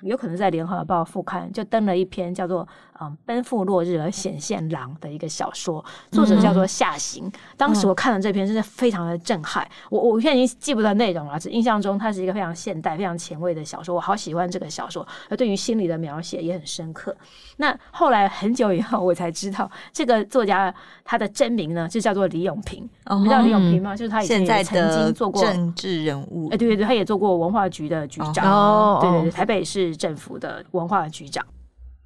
[0.01, 2.63] 有可能在联合报副刊就登了一篇叫做
[3.01, 7.25] 《嗯奔赴落日而显现狼》的一个小说，作者叫做夏行。
[7.25, 9.67] 嗯、当时我看了这篇，真的非常的震撼。
[9.89, 13.93] 我我现在已经记不得内容了，只印象中它是一个非常现代、非常前卫的小说。
[13.95, 17.15] 我好喜欢这个小说，而对于心理的描写也很深刻。
[17.57, 22.87] 那后来很久以后，我才知道这个作家他的真名呢，就叫做李永平。
[23.05, 23.95] 哦、你知道李永平吗？
[23.95, 26.47] 就是他以前也曾经做过政治人物。
[26.51, 28.45] 哎，对对对，他也做过文化局的局长。
[28.49, 29.88] 哦，对对对，台北市。
[29.95, 31.45] 政府的文化局长，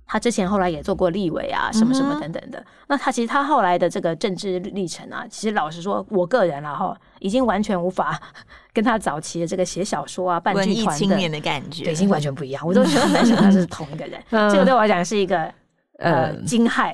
[0.05, 2.59] 他之前后来也做过立委啊，什么什么等等的。
[2.59, 8.19] 嗯、那他其实他后来的这个政治历程啊，其实老实说，我个人啊哈，已经完全无法
[8.73, 12.61] 跟他早期的这个写小说啊、办剧团的，的感觉，已经完全不一样。
[12.67, 14.21] 我都觉得很难想他是同一个人。
[14.31, 15.51] 嗯、 这个对我来讲是一个
[15.99, 16.93] 呃惊骇，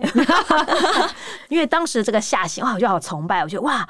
[1.49, 3.87] 因为当时这个夏行哇，我就好崇拜，我觉得哇，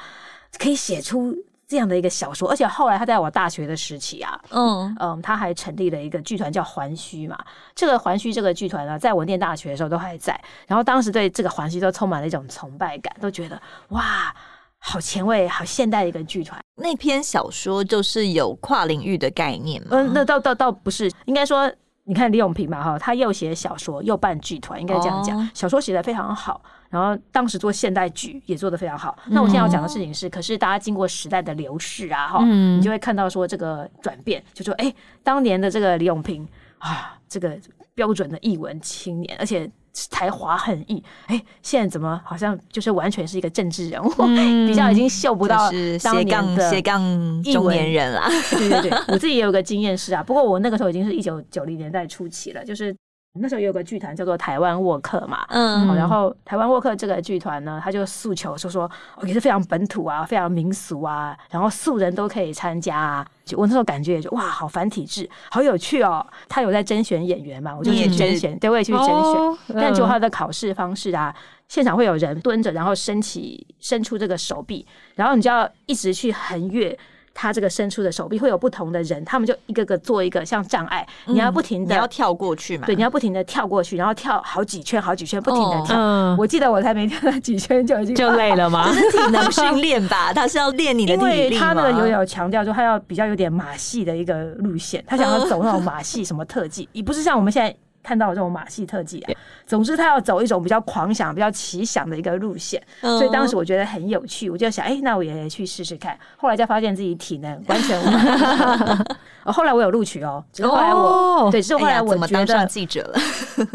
[0.57, 1.35] 可以写出。
[1.69, 7.37] 这样的一个小说，而且后来他在我大学的时期啊，嗯嗯，他还成立了一个剧团叫环虚嘛。
[7.75, 10.37] 这个环虚这个剧团呢，在我念大学的时候都还在。
[10.65, 14.35] 然后当时对这个环虚都充满了一种崇拜感，都觉得哇，
[14.79, 16.59] 好前卫、好现代的一个剧团。
[16.75, 19.89] 那篇小说就是有跨领域的概念吗？
[19.91, 21.71] 嗯，那倒倒倒不是，应该说。
[22.09, 25.37] 你看李永平嘛，哈，他又写小说又办剧团，应该这样讲。
[25.37, 25.45] Oh.
[25.53, 29.15] 小说写的非常好，然后当时做现代剧也做得非常好。
[29.27, 34.91] 那我现在要讲的事情是，可是大家经过时代的流逝啊，哈，你就会看到说这个转变，就说，哎，
[35.21, 36.47] 当年的这个李永平
[36.79, 37.55] 啊，这个
[37.93, 39.69] 标准的译文青年，而且。
[40.09, 45.69] 才华横溢，哎、欸，现在怎么好像就是完全是一个政治人物，嗯、 比较已经嗅不到
[46.03, 47.01] 当年的斜杠
[47.43, 48.23] 中年人了。
[48.51, 52.95] 对对对，我自己也有个经验是啊，不过我那个时候已经是一九九零年代初期了，就是。
[53.33, 58.89] 那时候有个剧团叫做台湾沃克嘛，嗯，然后台湾沃克这个剧团呢，他就诉求说说
[59.23, 63.25] 也是非常本土啊，非常民俗啊，然后素人都可以参加啊。
[63.45, 66.25] 就我那时候感觉也就哇，好反体制，好有趣哦。
[66.49, 69.13] 他有在甄选演员嘛，我就去甄选，对，我也去甄选。
[69.13, 71.33] 哦、但就他的考试方式啊，
[71.67, 76.97] 现场会有人蹲着，然后伸起伸出这个手臂，然后你就要一直去横越。
[77.41, 82.85] 他这个伸出的手臂会有不同的人，他们就一个个做一个像障碍，嗯、你要不停的，你要跳过去嘛？
[82.85, 85.97] 对，你要不停的跳过去，然后跳好几圈，好几圈，不停的跳。
[85.97, 88.87] 哦、我记得我才没跳了几圈就已经就累了吗？
[88.93, 90.33] 这是体能训练吧？
[90.33, 91.61] 他是要练你的体力吗？
[91.61, 97.73] 他那个有有强调，就他要比较有点马戏的一个路线，他想要走那种马戏什么特技，也、嗯、不是像我们现在。
[98.01, 99.33] 看到这种马戏特技啊。
[99.65, 106.17] 总之，他要走一种比较狂想、比较奇想的一个路线，所以当时我觉得很有趣，我就想，哎、欸，那我也去试试看。
[106.37, 109.05] 后来才发现自己体能完全无法。
[109.51, 113.19] 后来我有录取哦，只是后来我、哦、对，只是后来我觉得、记者了？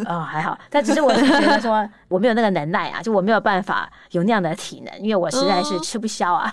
[0.04, 6.52] 啊、 哦，还好，但只是我是觉得说 我没有那个能耐啊，就我没有办法有那样的体能，因为我实在是吃不消啊。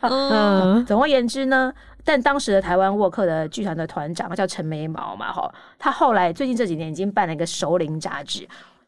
[0.00, 1.72] 嗯，总而言之呢，
[2.08, 8.40] 但当时的台湾沃克的剧团的团长叫陈眉毛嘛，哈，他后来最近这几年已经办了一个熟龄杂志，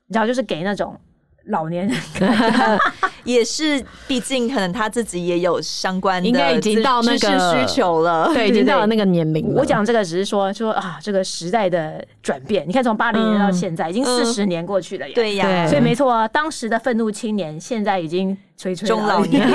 [0.06, 0.98] 你知道，就是给那种。
[1.50, 1.96] 老年人
[3.24, 9.52] 也是，毕竟可能他自己也有相关的，应该已经到那个需求了， 对，已经到了那个年龄。
[9.54, 15.12] 我讲这个只是说说啊，这个时代的转变，你看从八零年到现在，已经四十年过去了呀。
[15.14, 19.46] 对呀，所以没错啊，当时的愤怒青年，现在已经垂垂中老年，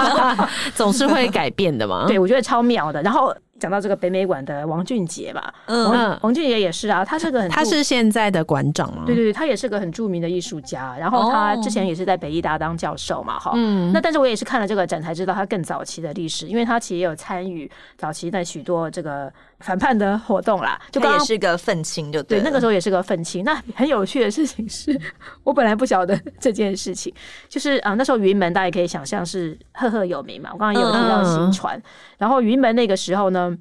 [0.76, 2.06] 总是会改变的嘛。
[2.06, 3.02] 对，我觉得超妙的。
[3.02, 3.34] 然后。
[3.58, 9.02] 讲到这个北美馆的王俊杰吧，嗯，王俊杰也是啊，他是个很，他是现在的馆长吗？
[9.06, 23.44] 对对对，他也是个很著名的艺术家，然后他之前也是在北艺大当教授嘛，哈，嗯，那但是我也是看了这个展才知道他更早期的历史，因为他其实也有参与早期的许多这个反叛的活动啦，就刚刚也是个愤青，就对，对，那个时候也是个愤青。
[23.44, 24.98] 那很有趣的事情是，
[25.44, 27.12] 我本来不晓得这件事情，
[27.48, 31.82] 就是啊，那时候云门大家也可以想象是赫赫有名嘛，我刚刚也有提到薪传，嗯、
[32.18, 33.56] 然后云门那个时候呢。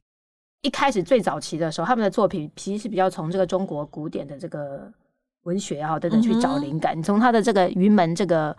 [0.64, 4.92] 一开始最早期的时候，他们的作品其实是比较从这个中国古典的这个
[5.44, 6.98] 文学啊等等去找灵感。
[6.98, 8.58] 你从他的这个云门这个。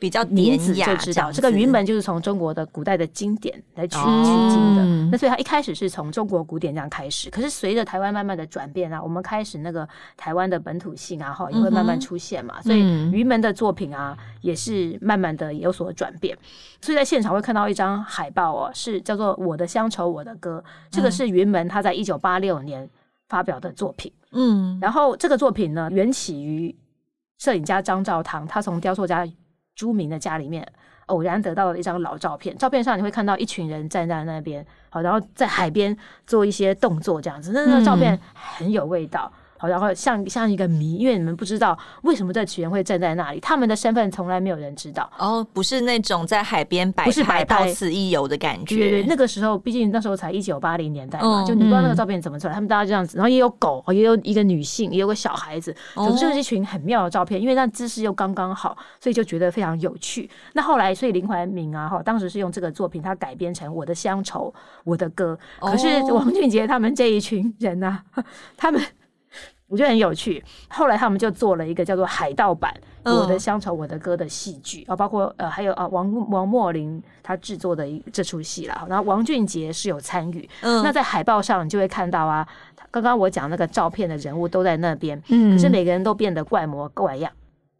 [0.00, 4.04] 比较典雅，就知道这个云门就是从中国的古代的经典来取取
[4.48, 4.84] 经的。
[5.12, 9.86] 那所以他一开始是从中国古典这样开始，可是随着台湾慢慢的转变啊，我们开始那个
[10.16, 12.62] 台湾的本土性啊，哈，也会慢慢出现嘛。
[12.62, 12.80] 所以
[13.12, 16.34] 云门的作品啊，也是慢慢的有所转变。
[16.80, 22.88] 所以在现场会看到一张海报哦，是叫做《我的乡愁我的歌》，这个是云门他在一九八六年
[23.28, 24.10] 发表的作品。
[24.32, 26.74] 嗯，然后这个作品呢，缘起于
[27.36, 29.28] 摄影家张兆堂，他从雕塑家。
[29.80, 30.62] 朱明的家里面
[31.06, 39.22] 偶然得到了一张老照片，照片上你会看到一群人站在那边，好，然后在海边做一些动作，这样子，那那照片很有味道。
[39.22, 39.32] 好，
[39.68, 45.10] 然后像像一个谜，因为你们不知道为什么这群人会站在那里，他们的身份从来没有人知道。
[45.18, 48.76] 哦，不是那种在海边摆拍到此一游的感觉。
[48.76, 60.28] 对对，那个时候毕竟那时候才一九八零年代嘛，哦、就你不知道那个照片怎么出来，嗯、他们大家这样子，然后也有狗，也有一个女性，也有个小孩子，总之是一群很妙的照片，因为那姿势又刚刚好，所以就觉得非常有趣。
[60.54, 64.52] 那后来，所以林怀民啊，哈，当时是用这个作品，他改编成《我的乡愁
[64.84, 65.38] 我的歌》，
[65.70, 68.02] 可是王俊杰他们这一群人啊，
[68.56, 68.80] 他们。
[69.70, 72.74] 我觉得很有趣，后来他们就做了一个叫做海盗版
[73.14, 80.50] 《我的乡愁我的歌》的戏剧啊，包括呃还有啊王王墨林他制作的一这出戏啦，然后王俊杰是有参与。
[80.62, 82.44] 嗯，那在海报上你就会看到啊，
[82.90, 87.30] 刚刚我讲那个照片的人物都在那边，嗯，可是每个人都变得怪模怪样。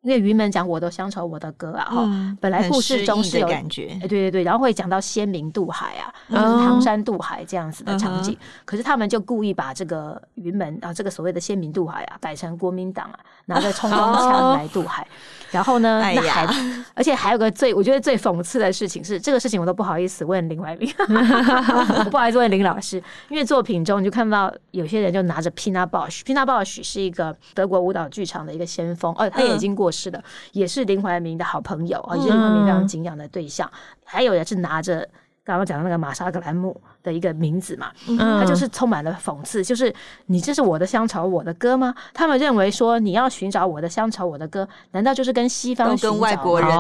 [0.02, 15.02] 因为云门讲我的乡愁我的歌啊，哈、嗯，本来故事中是有感觉，哎，对对对，然后会讲到先民渡海啊，就是唐山渡海这样子的场景，嗯、可是他们就故意把这个云门啊，这个所谓的先民渡海啊，改成国民党啊，拿着冲锋枪来渡海。
[15.02, 15.06] 哦
[15.50, 16.00] 然后呢？
[16.00, 16.46] 那还，
[16.94, 20.88] 而且还有个最我觉得最讽刺的事情是，这个事情我都不好意思问林怀民，
[22.08, 30.22] 不好意思问林老师，因为作品中你就看到有些人就拿着 Pina Bausch，Pina Bausch 是一个德国舞蹈剧场的一个先锋，哦，他也已经过世的，
[30.52, 33.70] 也是林怀民的好朋友啊，也是林怀民非常敬仰的对象。
[34.04, 35.08] 还有也是拿着。
[35.42, 39.92] 刚刚讲的那个玛莎格兰姆的一个名字嘛，嗯、他就是充满了讽刺，就是
[40.26, 41.92] 你这是我的乡愁，我的歌吗？
[42.12, 46.70] 他们认为说你要寻找我的乡愁，我的歌，难道就是跟西方跟外国人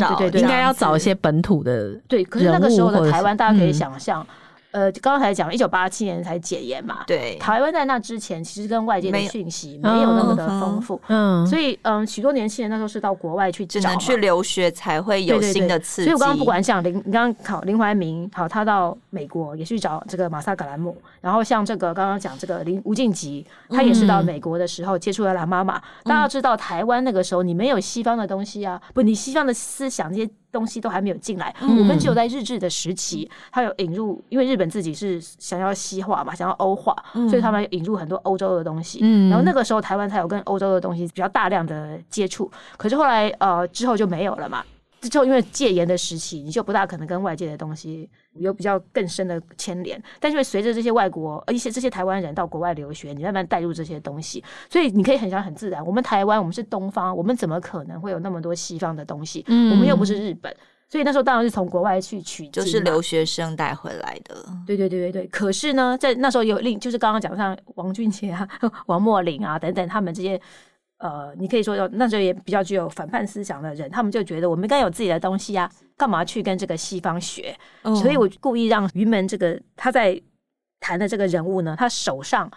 [0.00, 0.14] 找？
[0.16, 1.92] 对对对，应该要找一些本土的。
[2.08, 4.22] 对，可是那个时候的台湾，大家可以想象。
[4.22, 4.26] 嗯
[4.74, 16.08] 呃，刚才讲一九八七年才解严嘛，对，台湾在那之前其实跟外界的讯息没有那么的丰富，嗯，所以嗯，许多年轻人那时候是到国外去找，只能去留学才会有新的刺激。
[16.08, 25.80] 所以我刚刚不管讲林，你刚刚考林怀民，好，他到美国也去找这个马萨格兰姆，然后像这个刚刚讲这个林吴静吉，他也是到美国的时候接触了蓝妈妈。
[26.02, 30.28] 大家要知道，台湾那个时候你没有西方的东西啊，不，你西方的思想这些。
[30.54, 39.00] 东西都还没有进来，嗯、我们只有在日治的时期，他有引入，因为日本自己是想要西化嘛，想要欧化，嗯、所以他们引入很多欧洲的东西。
[39.02, 44.64] 嗯、然后那个时候台湾才有跟欧洲的东西比较大量的接触，可是后来呃之后就没有了嘛。
[45.08, 50.02] 之后因为戒严的时期，你就不大可能跟外界的东西有比较更深的牵连。
[50.20, 55.84] 但是随着这些外国，一些这些台湾人到国外留学，你慢慢带入这些东西，所以你可以很想很自然。
[55.84, 59.44] 我们台湾，我们是东方，我们怎么可能会有那么多西方的东西？
[59.48, 60.54] 嗯，我们又不是日本，
[60.88, 64.34] 所以那时候当然是从国外去取，就是留学生带回来的。
[64.66, 65.26] 对对对对对。
[65.28, 68.48] 可是呢，在那时候有另就是刚刚讲像王俊杰啊、
[68.86, 70.40] 王墨林啊等等，他们这些
[70.98, 77.56] 呃，你可以说有那时候也比较具有反叛思想的人，他们就觉得我们应该有自己的东西啊，干嘛去跟这个西方学？
[77.82, 80.20] 嗯、所以我故意让云门这个他在
[80.80, 82.50] 谈的这个人物呢，他手上。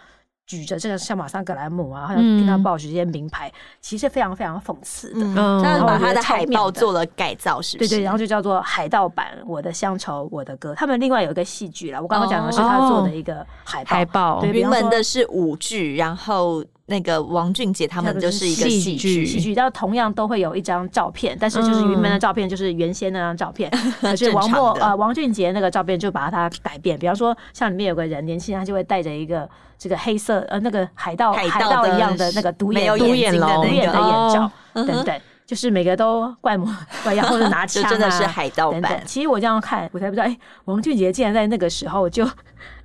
[0.50, 5.20] 举着这个像马桑格莱姆啊，好像听他报这些名牌，嗯、其实非常非常讽刺的。
[5.20, 7.90] 嗯，然后把他的海报做了改造，是不是？
[7.90, 10.72] 对对，然后就叫做海盗版《我的乡愁我的歌》。
[10.76, 13.90] 他们另外有一个戏剧啦，我刚刚讲的是他做的一个海报。
[13.90, 19.26] 海报，对，云门的是舞剧，然后那个王俊杰他们就是一个戏剧。
[19.26, 23.72] 戏剧，然后同样都会有一张照片，但是就是云门的照片就是原先那张照片，
[24.02, 29.48] 可是王默呃王俊杰那个照片就把它改变，比方说像里面有个人年轻人，他就会带着一个。
[29.80, 36.68] 这个黑色呃，那个海盗海盗一样的那个独眼独眼龙独眼的眼罩等等，就是每个都怪模
[37.04, 39.00] 怪样，或者拿 枪啊，真的是海盗版。
[39.06, 40.36] 其实我这样看，我才不知道，哎，
[40.66, 42.28] 王俊杰竟然在那个时候就。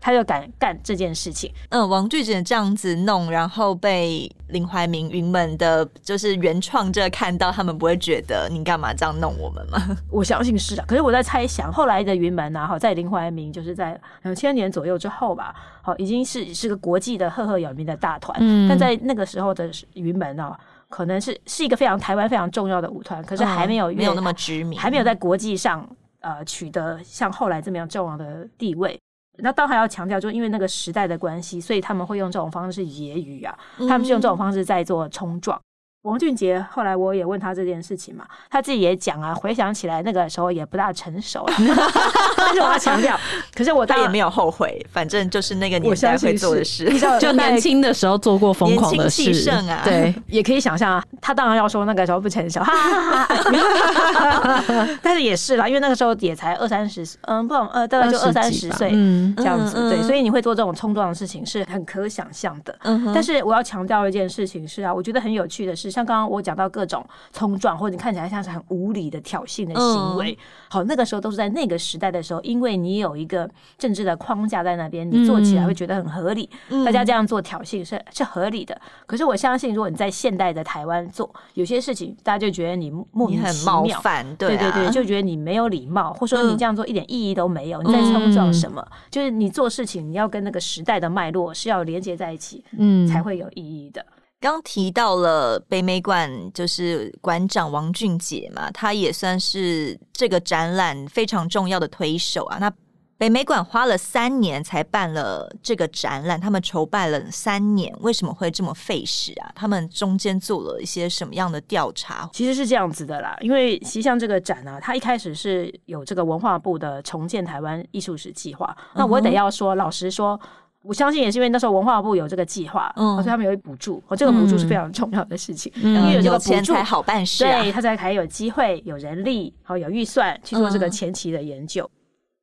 [0.00, 1.52] 他就敢干这件事情。
[1.68, 9.78] 嗯，王俊杰这样子弄，然后被林怀民云门的，就是原创者看到，他们不会觉得你干嘛这样弄我们吗？
[10.10, 10.84] 我相信是啊。
[10.88, 18.36] 可是我在猜想，后来的云门啊，好，在林怀民就是在两千年左右之后吧，好，已经是是个国际的赫赫有名的大团。
[18.40, 18.68] 嗯。
[18.68, 20.58] 但在那个时候的云门啊，
[20.88, 25.88] 可能是是一个非常台湾非常重要的舞团，可是还没有、嗯、没有那么知名，还没有在国际上
[26.20, 28.98] 呃取得像后来这么样重要的地位。
[29.42, 35.60] 那当然要强调，就是因为那个时代的关系，所以他们会用这种方式是揶揄啊，他们是用这种方式在做冲撞。
[36.02, 41.54] 王俊杰后来我也问他这件事情嘛，他自己也讲啊，回想起来那个时候也不大成熟了，
[42.36, 43.16] 但是我要强调，
[43.54, 65.91] 可是我倒也没有后悔，反正就是那个年代会做的事， 就年轻的时候做过疯狂的事，年轻气盛啊，对， 也可以想象啊，他当然要说那个时候不成熟，哈哈哈哈但是也是啦，因为那个时候也才二三十，嗯，不，呃，大概就二三十岁，嗯，这样子，对，所以你会做这种冲撞的事情是很可想象的，嗯，但是我要强调一件事情是啊，我觉得很有趣的是。
[65.92, 70.36] 像刚刚我讲到各种冲撞，或者你看起来像是很无理的挑衅的行为，嗯、
[70.70, 78.80] 好，那个时候都是在那个时代的时候，因为你有一个政治的框架在那边，你做起来会觉得很合理，嗯、大家这样做挑衅是是合理的。
[79.06, 88.82] 可是我相信，如果你在现代的台湾做有些事情，大家就觉得你莫名其妙，很冒犯，对、啊、对对对，就觉得你没有礼貌，或者说你这样做一点意义都没有，嗯、你在冲撞什么？
[89.10, 94.04] 就是你做事情，你要跟那个时代的脉络是要连接在一起，嗯，才会有意义的。
[94.42, 102.58] 刚提到了北美馆，就是馆长王俊杰嘛，他也算是这个展览非常重要的推手啊。
[102.58, 102.68] 那
[103.16, 109.52] 北美馆花了三年才办了这个展览，他们筹办了三年，为什么会这么费时啊？
[109.54, 112.28] 他们中间做了一些什么样的调查？
[112.32, 118.76] 其实是这样子的啦，因为其实像这个展呢、啊，它一开始是有这个文化部的重建台湾艺术史计划。
[118.96, 120.40] 那我得要说，老实说。
[120.82, 131.88] 我相信也是因为那时候文化部有这个计划，嗯，所以他们有一补助，哦，这个补助是非常重要的事情，因为有这个补助才好办事，对，他才还有机会、有人力、好有预算去做这个前期的研究。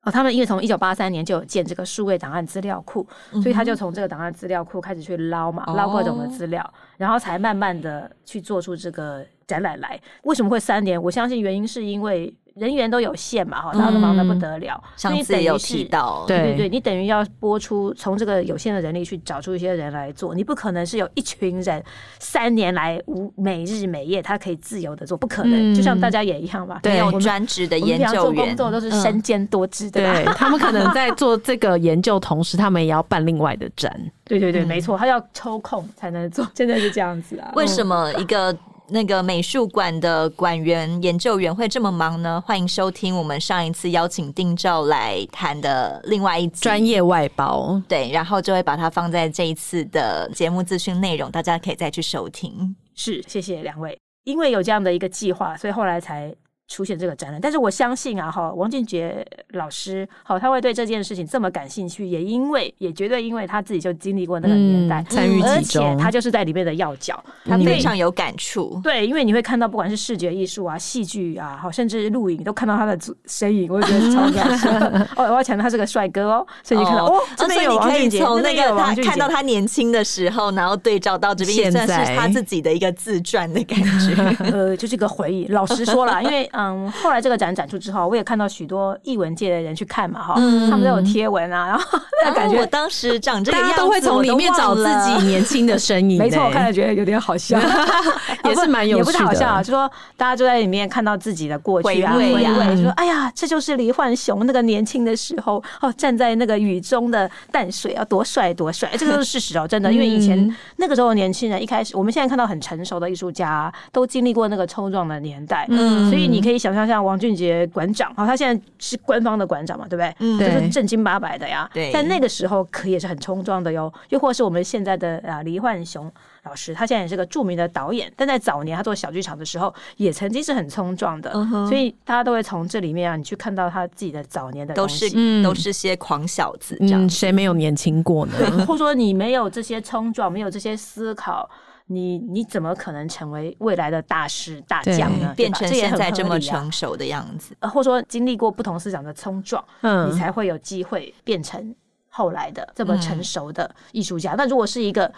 [0.03, 3.05] 哦，他们因为从一九八三年就有建这个数位档案资料库，
[3.43, 9.99] 所以他就从这个档案资料库开始去捞嘛，捞各种的资料，然后才慢慢的去做出这个展览来。
[10.23, 11.01] 为什么会三年？
[11.03, 12.33] 我相信原因是因为。
[12.59, 14.81] 人员都有限嘛，哈，大家都忙得不得了。
[14.97, 21.83] 上次也有提到，对对对，你等于要播出从这个有限的人力去找出一些人来做，你不可能是有一群人
[22.19, 25.73] 三年来无每日每夜他可以自由的做，不可能。
[25.73, 30.01] 就像大家也一样嘛，没有专职的研究员，工作都是身兼多职的。
[30.03, 33.97] 对，他们可能在做这个研究同时，他们也要办另外的展。
[34.25, 37.51] 对对对，没错，他要抽空才能做，真的是这样子啊。
[37.55, 38.55] 为什么一个？
[38.91, 42.41] 那个美术馆的馆员、研究员会这么忙呢？
[42.45, 47.81] 欢迎收听我们上一次邀请丁照来谈的另外一集专业外包。
[47.87, 52.75] 对，然后就会把它放在这一次的节目资讯内容，大家可以再去收听。
[52.95, 56.35] 是，谢谢两位，因为有这样的一个计划，所以后来才。
[56.69, 68.79] 出现这个展览，但是我相信啊，哈，王俊杰老师，好，他会对这件事情这么感兴趣，也因为，也绝对因为他自己就经历过那个年代，参与其中，而且他就是在里面的要角，他非常有感触。
[68.83, 72.95] 对，因为你会看到，不管是视觉艺术啊、戏剧啊，好，甚至录影，都看到他的
[73.25, 75.01] 身影，我觉得超感动。
[75.17, 84.13] 哦，我要强调他是个帅哥哦，所以你看到哦，这边有王俊杰，从那个他看到他年轻的时候，然后对照到这边，现在是他自己的一个自传的感觉，
[84.53, 85.47] 呃，就是个回忆。
[85.47, 86.47] 老实说了，因为。
[86.59, 96.17] 嗯，后来这个展展出之后，我也看到许多艺文界的人去看嘛，哈，他们都有贴文啊，然后 那感觉我当时长这个样子，都会从里面找自己年轻的身影。
[96.19, 97.57] 没错，我看了觉得有点好笑，
[98.43, 120.15] 也是蛮有趣的，也不是好笑啊，就说大家就在里面看到自己的过去啊，回味，就说哎呀，这就是李焕雄那个年轻的时候哦，站在那个雨中的淡水啊，多帅多帅，这个都是事实哦，真的，因为以前那个时候的年轻人一开始，我们现在看到很成熟的艺术家，都经历过那个冲撞的年代，嗯，所以你可以想象像王俊杰馆长，好，他现在是官方的馆长嘛，对不对？
[120.19, 121.69] 嗯，就是正经八百的呀。
[121.73, 123.91] 对，在那个时候可也是很冲撞的哟。
[124.09, 126.11] 又或是我们现在的啊黎焕雄
[126.43, 131.31] 老师，他现在也是个著名的导演，但在早年他做小剧场的时候，也曾经是很冲撞的。
[131.67, 138.33] 所以大家都会从这里面啊，你去看到他自己的早年的，都是都是些狂小子，这样谁没有年轻过呢？
[138.37, 141.49] 对，或者说你没有这些冲撞，没有这些思考。
[141.91, 145.33] 你你怎么可能成为未来的大师大将呢？
[145.35, 151.75] 变成现在这么成熟的样子，呃，或者说经历过不同思想的冲撞，嗯，你才会有机会变成
[152.07, 154.35] 后来的这么成熟的艺术家。
[154.37, 155.11] 那如果是一个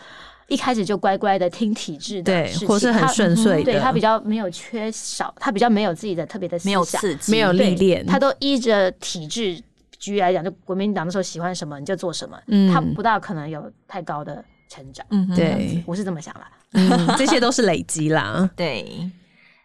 [0.48, 9.62] 一开始就乖乖的听体制的，对，或是很顺遂，对他比较没有缺少，他比较没有自己的特别的思想，没有刺 激，没有历练，他都依着体制。
[10.00, 16.50] 举例来讲，就国民党的时候喜欢什么你就做什么，嗯，他不大可能有太高的成长，嗯，对，我是这么想啦。
[16.74, 18.50] 嗯，这些都是累积啦。
[18.56, 19.12] 对，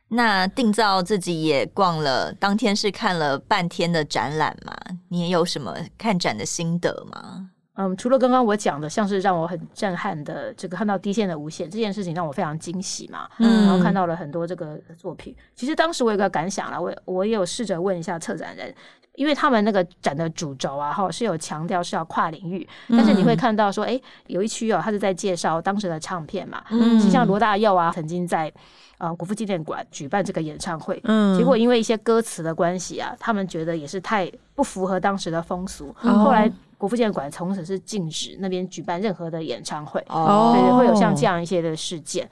[0.08, 4.74] 那定造自己也逛了，当天是看了半天的展览嘛？
[5.08, 7.50] 你也有什么看展的心得吗？
[7.78, 13.28] 嗯，除了刚刚我讲的，像是让我很震撼的这个看到低线的无限这件事情，让我非常惊喜嘛。
[13.38, 15.36] 嗯，然后看到了很多这个作品。
[15.54, 18.74] 其实当时我有个感想啦，我我也有试着问一下策展人。
[19.16, 28.52] 因为他们那个展的主轴啊，哈是有强调是要跨领域，但是你会看到说，哎，有一区哦，他是在介绍当时的唱片嘛，嗯，像罗大佑啊，曾经在
[28.98, 42.28] 呃国父纪念馆举办这个演唱会，嗯，结果因为一些歌词的关系啊，他们觉得也是太不符合当时的风俗，后来国父纪念馆从此是禁止那边举办任何的演唱会，哦，对，会有像这样一些的事件。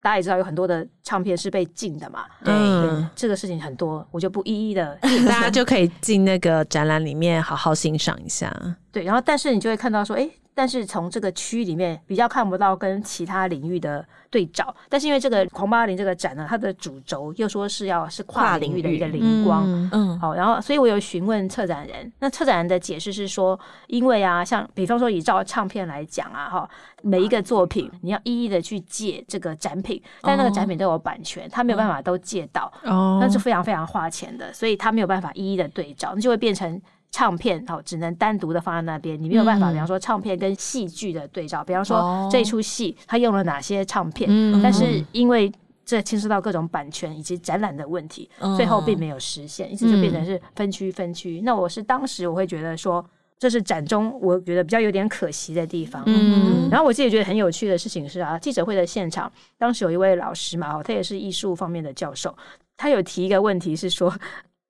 [0.00, 4.96] 大家也知道有很多的唱片是被禁的嘛，对，对，这个事情很多，我就不一一的，
[5.26, 8.54] 大家就可以进那个展览里面好好欣赏一下。
[8.92, 10.28] 对，然后但是你就会看到说，哎。
[10.58, 23.56] 但是从这个区里面比较看不到跟其他领域的对照，但是因为这个狂八零这个展呢，它的主轴又说是要是跨领域的一个灵光，嗯，好，然后所以我有询问策展人，那策展人的解释是说，
[23.86, 26.68] 因为啊，像比方说以照唱片来讲啊，哈，
[27.02, 36.82] 每一个作品你要一一的去借这个展品，但那个展品都有版权，他没有办法都借到，哦，那是非常非常花钱的，所以他没有办法一一的对照，那就会变成。
[37.10, 39.72] 唱片哦，只能单独的放在那边，你没有办法。
[39.72, 44.28] 比方说，唱片跟戏剧的对照，比方说这出戏它用了哪些唱片，
[44.62, 45.50] 但是因为
[45.84, 51.40] 这牵涉到各种版权以及展览的问题，最后并没有实现，一直就变成是分区分区。
[51.40, 53.04] 那我是当时我会觉得说，
[53.38, 56.02] 这是展中我觉得比较有点可惜的地方。
[56.04, 62.36] 嗯，然后我自己觉得很有趣的事情是啊，记者会的现场，当时有一位老师嘛，他也是艺术方面的教授，
[62.76, 64.14] 他有提一个问题是说。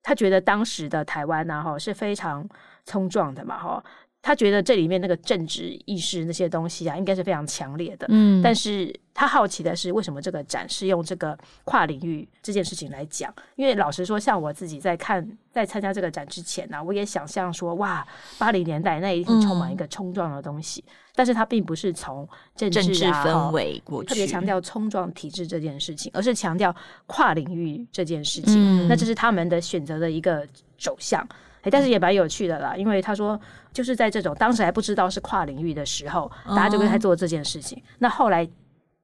[0.09, 2.43] 他觉得当时的台湾呢，哈是非常
[2.83, 3.83] 冲撞的嘛，哈。
[4.21, 8.05] 他觉得这里面那个政治意识那些东西啊，应该是非常强烈的。
[8.09, 13.33] 嗯，但是他好奇的是，为什么这个展是用这个跨领域这件事情来讲？
[13.55, 18.05] 因为老实说，像我自己在看，在参加这个展之前呢、啊，我也想象说，哇，
[18.37, 20.83] 八零年代那一定充满一个冲撞的东西。
[20.85, 26.75] 嗯、但是它并不是从政治、啊、政治氛围过去，特别强调冲撞体制这件事情，而是强调
[27.07, 28.55] 跨领域这件事情。
[28.57, 30.45] 嗯、那这是他们的选择的一个
[30.77, 31.25] 走向。
[31.61, 33.39] 哎，但是也蛮有趣的啦，因为他说，
[33.73, 37.77] 就是在这种当时还不知道是跨领域的时候，大家就跟他做这件事情。
[37.77, 37.85] Oh.
[37.99, 38.47] 那后来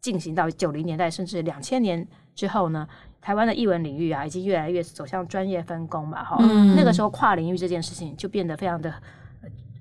[0.01, 2.87] 进行到九零年代，甚至两千年之后呢，
[3.21, 6.75] 台湾的译文领域啊，已经越来越走向专业分工嘛，哈、嗯。
[6.75, 8.93] 那个时候跨领域这件事情就变得非常的。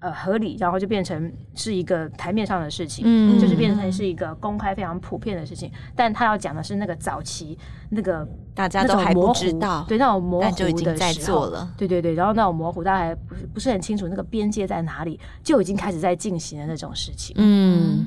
[0.04, 5.72] 呃，合理，然后就变成是一个台面上的事情，嗯，就是变成是一个公开非常普遍的事情。
[5.96, 18.06] 但他要讲的是那个早期那个大家都还不知道，对那种模糊的就已经在做了，对对对，然后那种模糊，大家还不是不是很清楚那个边界在哪里，就已经开始在进行的那种事情，嗯，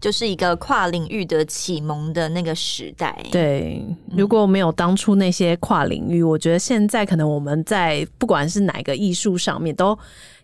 [0.00, 3.16] 就是一个跨领域的启蒙的那个时代。
[3.30, 3.84] 对，
[4.16, 9.98] 如果没有当初那些跨领域，我觉得现在可能我们在不管是哪个艺术上面都。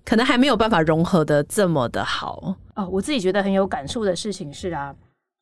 [0.05, 2.89] 可能还没有办法融合的这么的好哦。
[2.91, 4.93] 我自己觉得很有感触的事情是啊，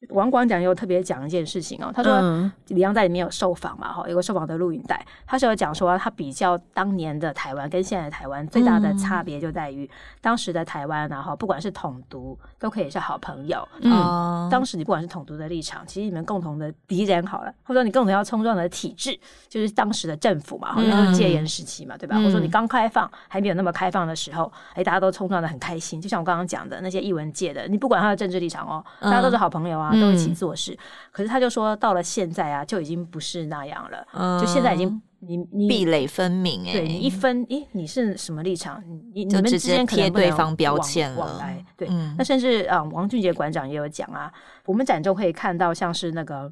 [0.09, 9.89] 王广讲又特别讲一件事情哦，他说李阳在里面有受访嘛，哈，有个受访的录影带，他是有讲说他比较当年的台湾跟现在的台湾最大的差别就在于
[10.23, 19.19] 当时的台湾，然后不管是统独都可以是好朋友，嗯，当时你不管是统独的立场，其实你们共同的敌人好了，或者说你共同要冲撞的体制，
[19.51, 22.17] 就是当时的政府嘛，好像是戒严时期嘛，对吧？
[22.17, 29.90] 或者说你刚开放还没有那么开放的时候，哎，大家都冲撞的很开心，就像我刚刚讲的那些艺文界的，你不管他的政治立场哦，大家都是好朋友啊。
[29.99, 30.79] 都一起做事，嗯、
[31.11, 34.07] 可是他就说，到了现在啊，就已经不是那样了。
[34.13, 38.83] 嗯、就现在已经你你壁垒分明哎、欸，对你一分，诶，你是什么立场？
[39.15, 41.19] 你你们之间贴对方标签了。
[41.19, 44.33] 往来对，嗯、那甚至啊、嗯，王俊杰馆长也有讲啊，
[44.67, 46.51] 我们展中可以看到，像是那个。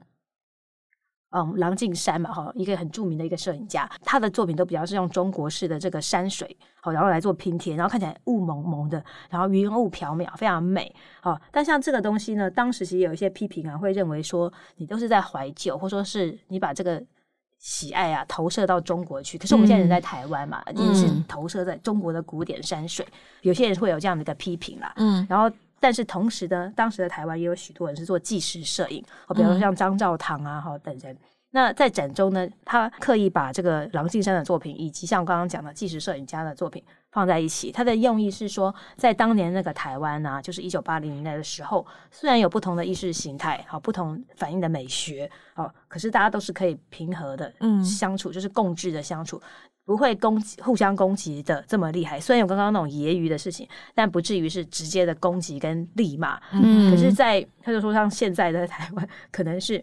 [1.31, 11.39] 嗯，郎静山嘛，哈，一个很著名的一个摄影家，他的作品都比较是用中国式的这个山水，好，然后来做拼贴，然后看起来雾蒙蒙的，然后云雾缥缈，非常美，好。
[11.53, 17.05] 但像这个东西呢，当时其实有一些批评啊，会认为说你都是在怀旧，或说是你把这个
[17.59, 19.37] 喜爱啊投射到中国去。
[19.37, 23.07] 可是我们现在人在台湾嘛，一定、嗯、是投射在中国的古典山水，
[23.43, 25.51] 有些人会有这样的一个批评啦，嗯，然后。
[25.81, 31.17] 但是同时呢，当时的台湾也有许多人是做纪实摄影，好，比如说像张兆堂啊，哈等人。
[31.51, 37.73] 那在展中呢，他刻意把这个郎静山的作品，以及像刚刚讲的纪实摄影家的作品放在一起。
[37.73, 47.51] 他的用意是说，在当年那个台湾啊，就是一九八零年代的时候，虽然有不同的意识形态，好，不同反映的美学，好，可是大家都是可以平和的
[47.83, 49.41] 相处，嗯、就是共治的相处。
[49.89, 52.21] 不会攻击，互相攻击的这么厉害。
[52.21, 56.39] 虽然有刚刚那种揶揄的事情，但不至于是直接的攻击跟力骂。
[56.53, 59.83] 嗯，可是在，在他就说，像现在的台湾，可能是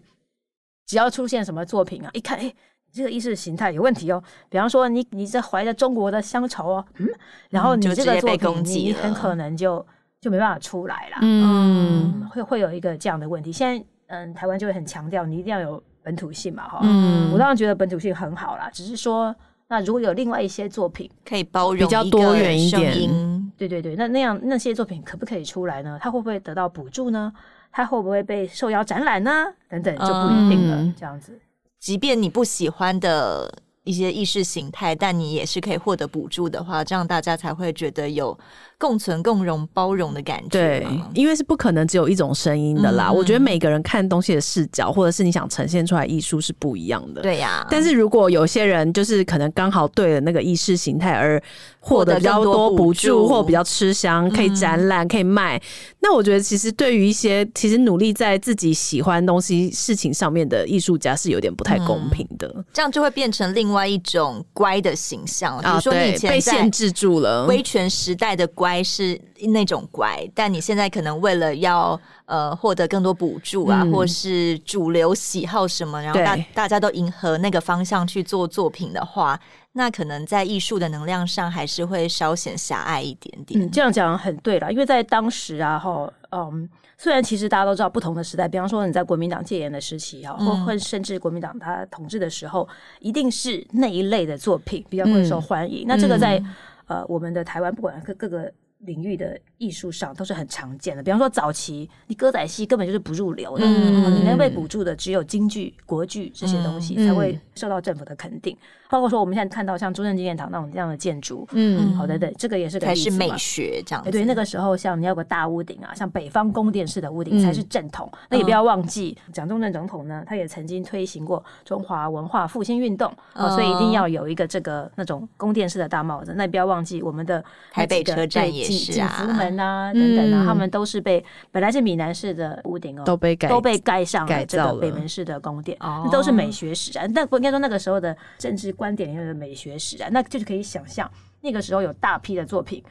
[0.86, 2.54] 只要出现什么作品啊，一看，哎，
[2.94, 4.24] 这个意识形态有问题哦。
[4.48, 7.10] 比方说你，你你这怀着中国的乡愁哦，嗯，
[7.50, 9.84] 然后你这个作品，你很可能就
[10.22, 11.18] 就没办法出来了。
[11.22, 13.52] 嗯，嗯，会会有一个这样的问题。
[13.52, 16.82] 现在，嗯，台湾就会很强调，你一定要有本土性嘛，哈。
[16.84, 19.36] 嗯，我当然觉得本土性很好啦，只是说。
[19.68, 25.98] 那如果有另外一些作品可以包容比较多元一点，对对对，那那样那些作品可不可以出来呢？
[26.02, 27.34] 它会不会得到补助呢？
[27.72, 29.32] 它会不会被受邀展览呢？
[29.70, 30.78] 等等就不一定了。
[30.78, 31.40] 嗯、这样子，
[31.80, 33.52] 即便你不喜欢的
[33.84, 38.38] 一些意识形态，但你也是可以获得补助的话，这样大家才会觉得有。
[38.78, 40.50] 共存、共荣、包容的感觉。
[40.50, 43.08] 对，因为是不可能只有一种声音的啦。
[43.10, 47.22] 嗯、我觉得每个人看东西的视角，或者是你想呈现出来艺术是不一样的。
[47.22, 47.68] 对呀、啊。
[47.72, 51.42] 但是如果有些人就是可能刚好对了那个意识形态而
[51.80, 55.62] 获得比较多补助，或比较吃香，可以展览、可以卖，嗯、
[56.02, 62.52] 那我觉得其实对于一些其实努力在自己喜欢东西事情上面的艺术家是有点不太公平的。
[62.58, 68.65] 嗯、这样就会变成另外一种乖的形象，比如说你以前被限制住了威权时代的乖。
[68.66, 69.20] 乖是
[69.54, 79.40] 那种乖，但你现在可能为了要呃获得更多补助啊，嗯、或是主流喜好什么，然后大大家都迎合那个方向去做作品的话，
[79.74, 83.62] 那可能在艺术的能量上还是会稍显狭隘一点点。
[83.62, 92.68] 嗯，这样讲很对了，因为在当时啊，哈，嗯，虽然其实大家都知道不同的时代，比方说你在国民党戒严的时期啊，或或甚至国民党他统治的时候，
[93.00, 95.86] 一定是那一类的作品比较会受欢迎。
[95.86, 96.56] 嗯、那这个在、嗯
[96.88, 101.02] 呃，我们的台湾不管各各个领域的艺术上都是很常见的。
[101.02, 108.56] 比方说，早期你歌仔戏根本就是不入流的，嗯、你能被补助的只有京剧、国剧这些东西才会受到政府的肯定。
[108.96, 114.10] 包括说我们现在看到像中正纪念堂那种这样的建筑，嗯，好的，对，这个也是个才是美学这样子。
[114.10, 118.10] 对，那个时候像你要有个大屋顶啊，像北方宫殿式的屋顶才是正统。
[118.14, 126.34] 嗯、那也不要忘记，蒋中正总统呢，他也曾经推行过中华文化复兴运动，哦、所以一定要有一个这个那种宫殿式的大帽子。
[126.38, 127.44] 那也不要忘记我们的
[127.74, 131.22] 台北车站也是啊，景福门啊等等啊，嗯、他们都是被
[131.52, 137.06] 本来是闽南式的屋顶哦，都被盖都被盖上了这个北门式的宫殿，那都是美学史啊。
[137.14, 139.80] 但不应该说那个时候的政治观点里面的美学。
[139.80, 141.10] 史啊，那就是可以想象，
[141.42, 142.84] 那个时候有大批的作品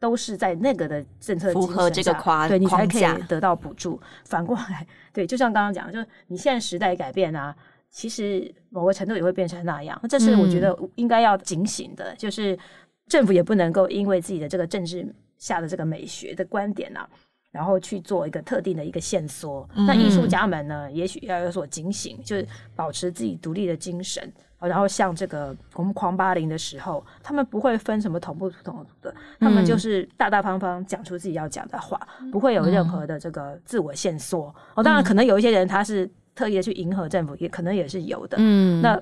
[0.00, 4.00] 都是在那个的政策符合这个框，对你才可以得到补助。
[4.24, 7.54] 反过来，对，就像刚刚讲，就是你现在时代改变啊，
[7.90, 9.98] 其实某个程度也会变成那样。
[10.02, 12.58] 那这是我觉得应该要警醒的，嗯、就是
[13.06, 17.08] 政府也不能够因为自己的这个政治下的这个美学的观点啊，
[17.50, 19.68] 然后去做一个特定的一个限缩。
[19.74, 22.46] 嗯、那艺术家们呢，也许要有所警醒，就是
[22.76, 24.32] 保持自己独立的精神。
[24.66, 34.46] 然后像这个我们狂八零的时候，他们不会分什么同不同的，他们就是大大方方讲出自己要讲的话，嗯、不会有任何的这个自我限缩。
[34.46, 38.36] 嗯、哦，当然可能有一些人他是特意的去迎合政府，也可能也是有的。
[38.40, 39.00] 嗯，那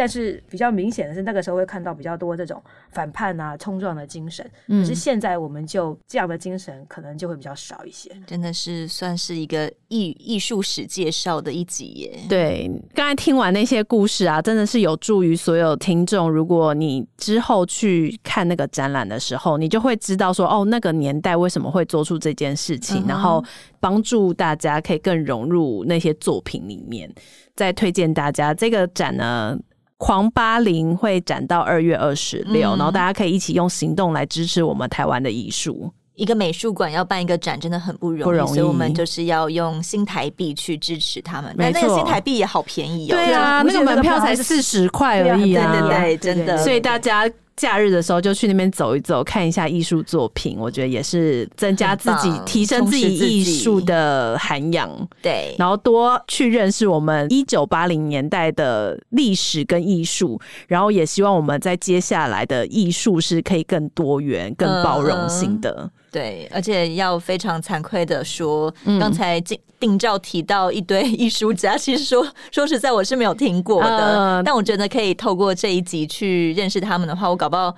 [0.00, 4.50] 但是比较明显的是，那个时候会看到比较多这种反叛啊、冲撞的精神。
[4.66, 8.10] 可是现在我们就这样的精神可能就会比较少一些。
[8.26, 12.18] 真的是算是一个艺艺术史介绍的一集耶。
[12.30, 16.30] 对，刚才听完那些故事啊，真的是有助于所有听众。
[16.30, 23.44] 如果你之后去看那个展览的时候，你就会知道说，哦，那个年代为什么会做出这件事情，嗯、然后
[23.78, 27.12] 帮助大家可以更融入那些作品里面。
[27.54, 29.58] 再推荐大家这个展呢。
[30.00, 35.92] 狂八零会展到二月二十六，然后大家可以一起用行动来支持我们台湾的艺术。
[36.14, 41.54] 一个美术馆要办一个展，真的很不容易，不容易，所以我们就是要用新台币去支持他们。
[41.58, 43.14] 但，那个新台币也好便宜哦。
[43.14, 45.70] 对啊，那个门票才四十块而已啊！
[45.70, 46.56] 对对对，真的。
[46.56, 47.30] 所以大家。
[47.60, 54.90] 假日的时候就去那边走一走，看一下艺术作品，我觉得也是增加自己、提升自己艺术的涵养。
[55.20, 65.74] 对，然后多去认识我们一九八零年代的历史跟艺术，然后也希望我们在接下来的艺术是可以更多元、更包容性的。
[65.82, 73.88] 嗯对，而且要非常惭愧的说，刚才定定照提到一堆艺术家，其实说说实在，我是没有听过的。
[73.88, 77.74] 呃、但我觉得可以透过这一集去认识他们的话，我搞不好。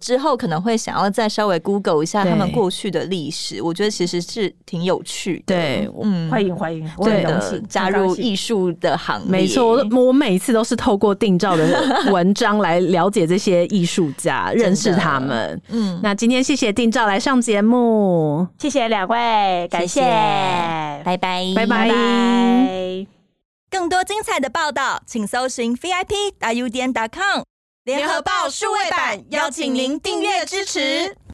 [0.00, 5.54] 之后可能会想要再稍微 Google 一下他们过去的历史，我觉得其实是挺有趣的。
[5.54, 9.30] 对，嗯，欢迎欢迎，我很荣幸加入艺术的行列。
[9.30, 15.60] 没错，我我每一次都是透过定照的文章来了解这些艺术家， 认识他们。
[15.68, 20.00] 嗯，那今天谢谢定照来上节目，谢谢两位，感谢，
[21.04, 23.06] 拜拜，拜拜。
[23.70, 27.49] 更多精彩的报道，请搜寻 VIP 大 U 点 com。
[27.84, 31.16] 联合报数位版邀请您订阅支持。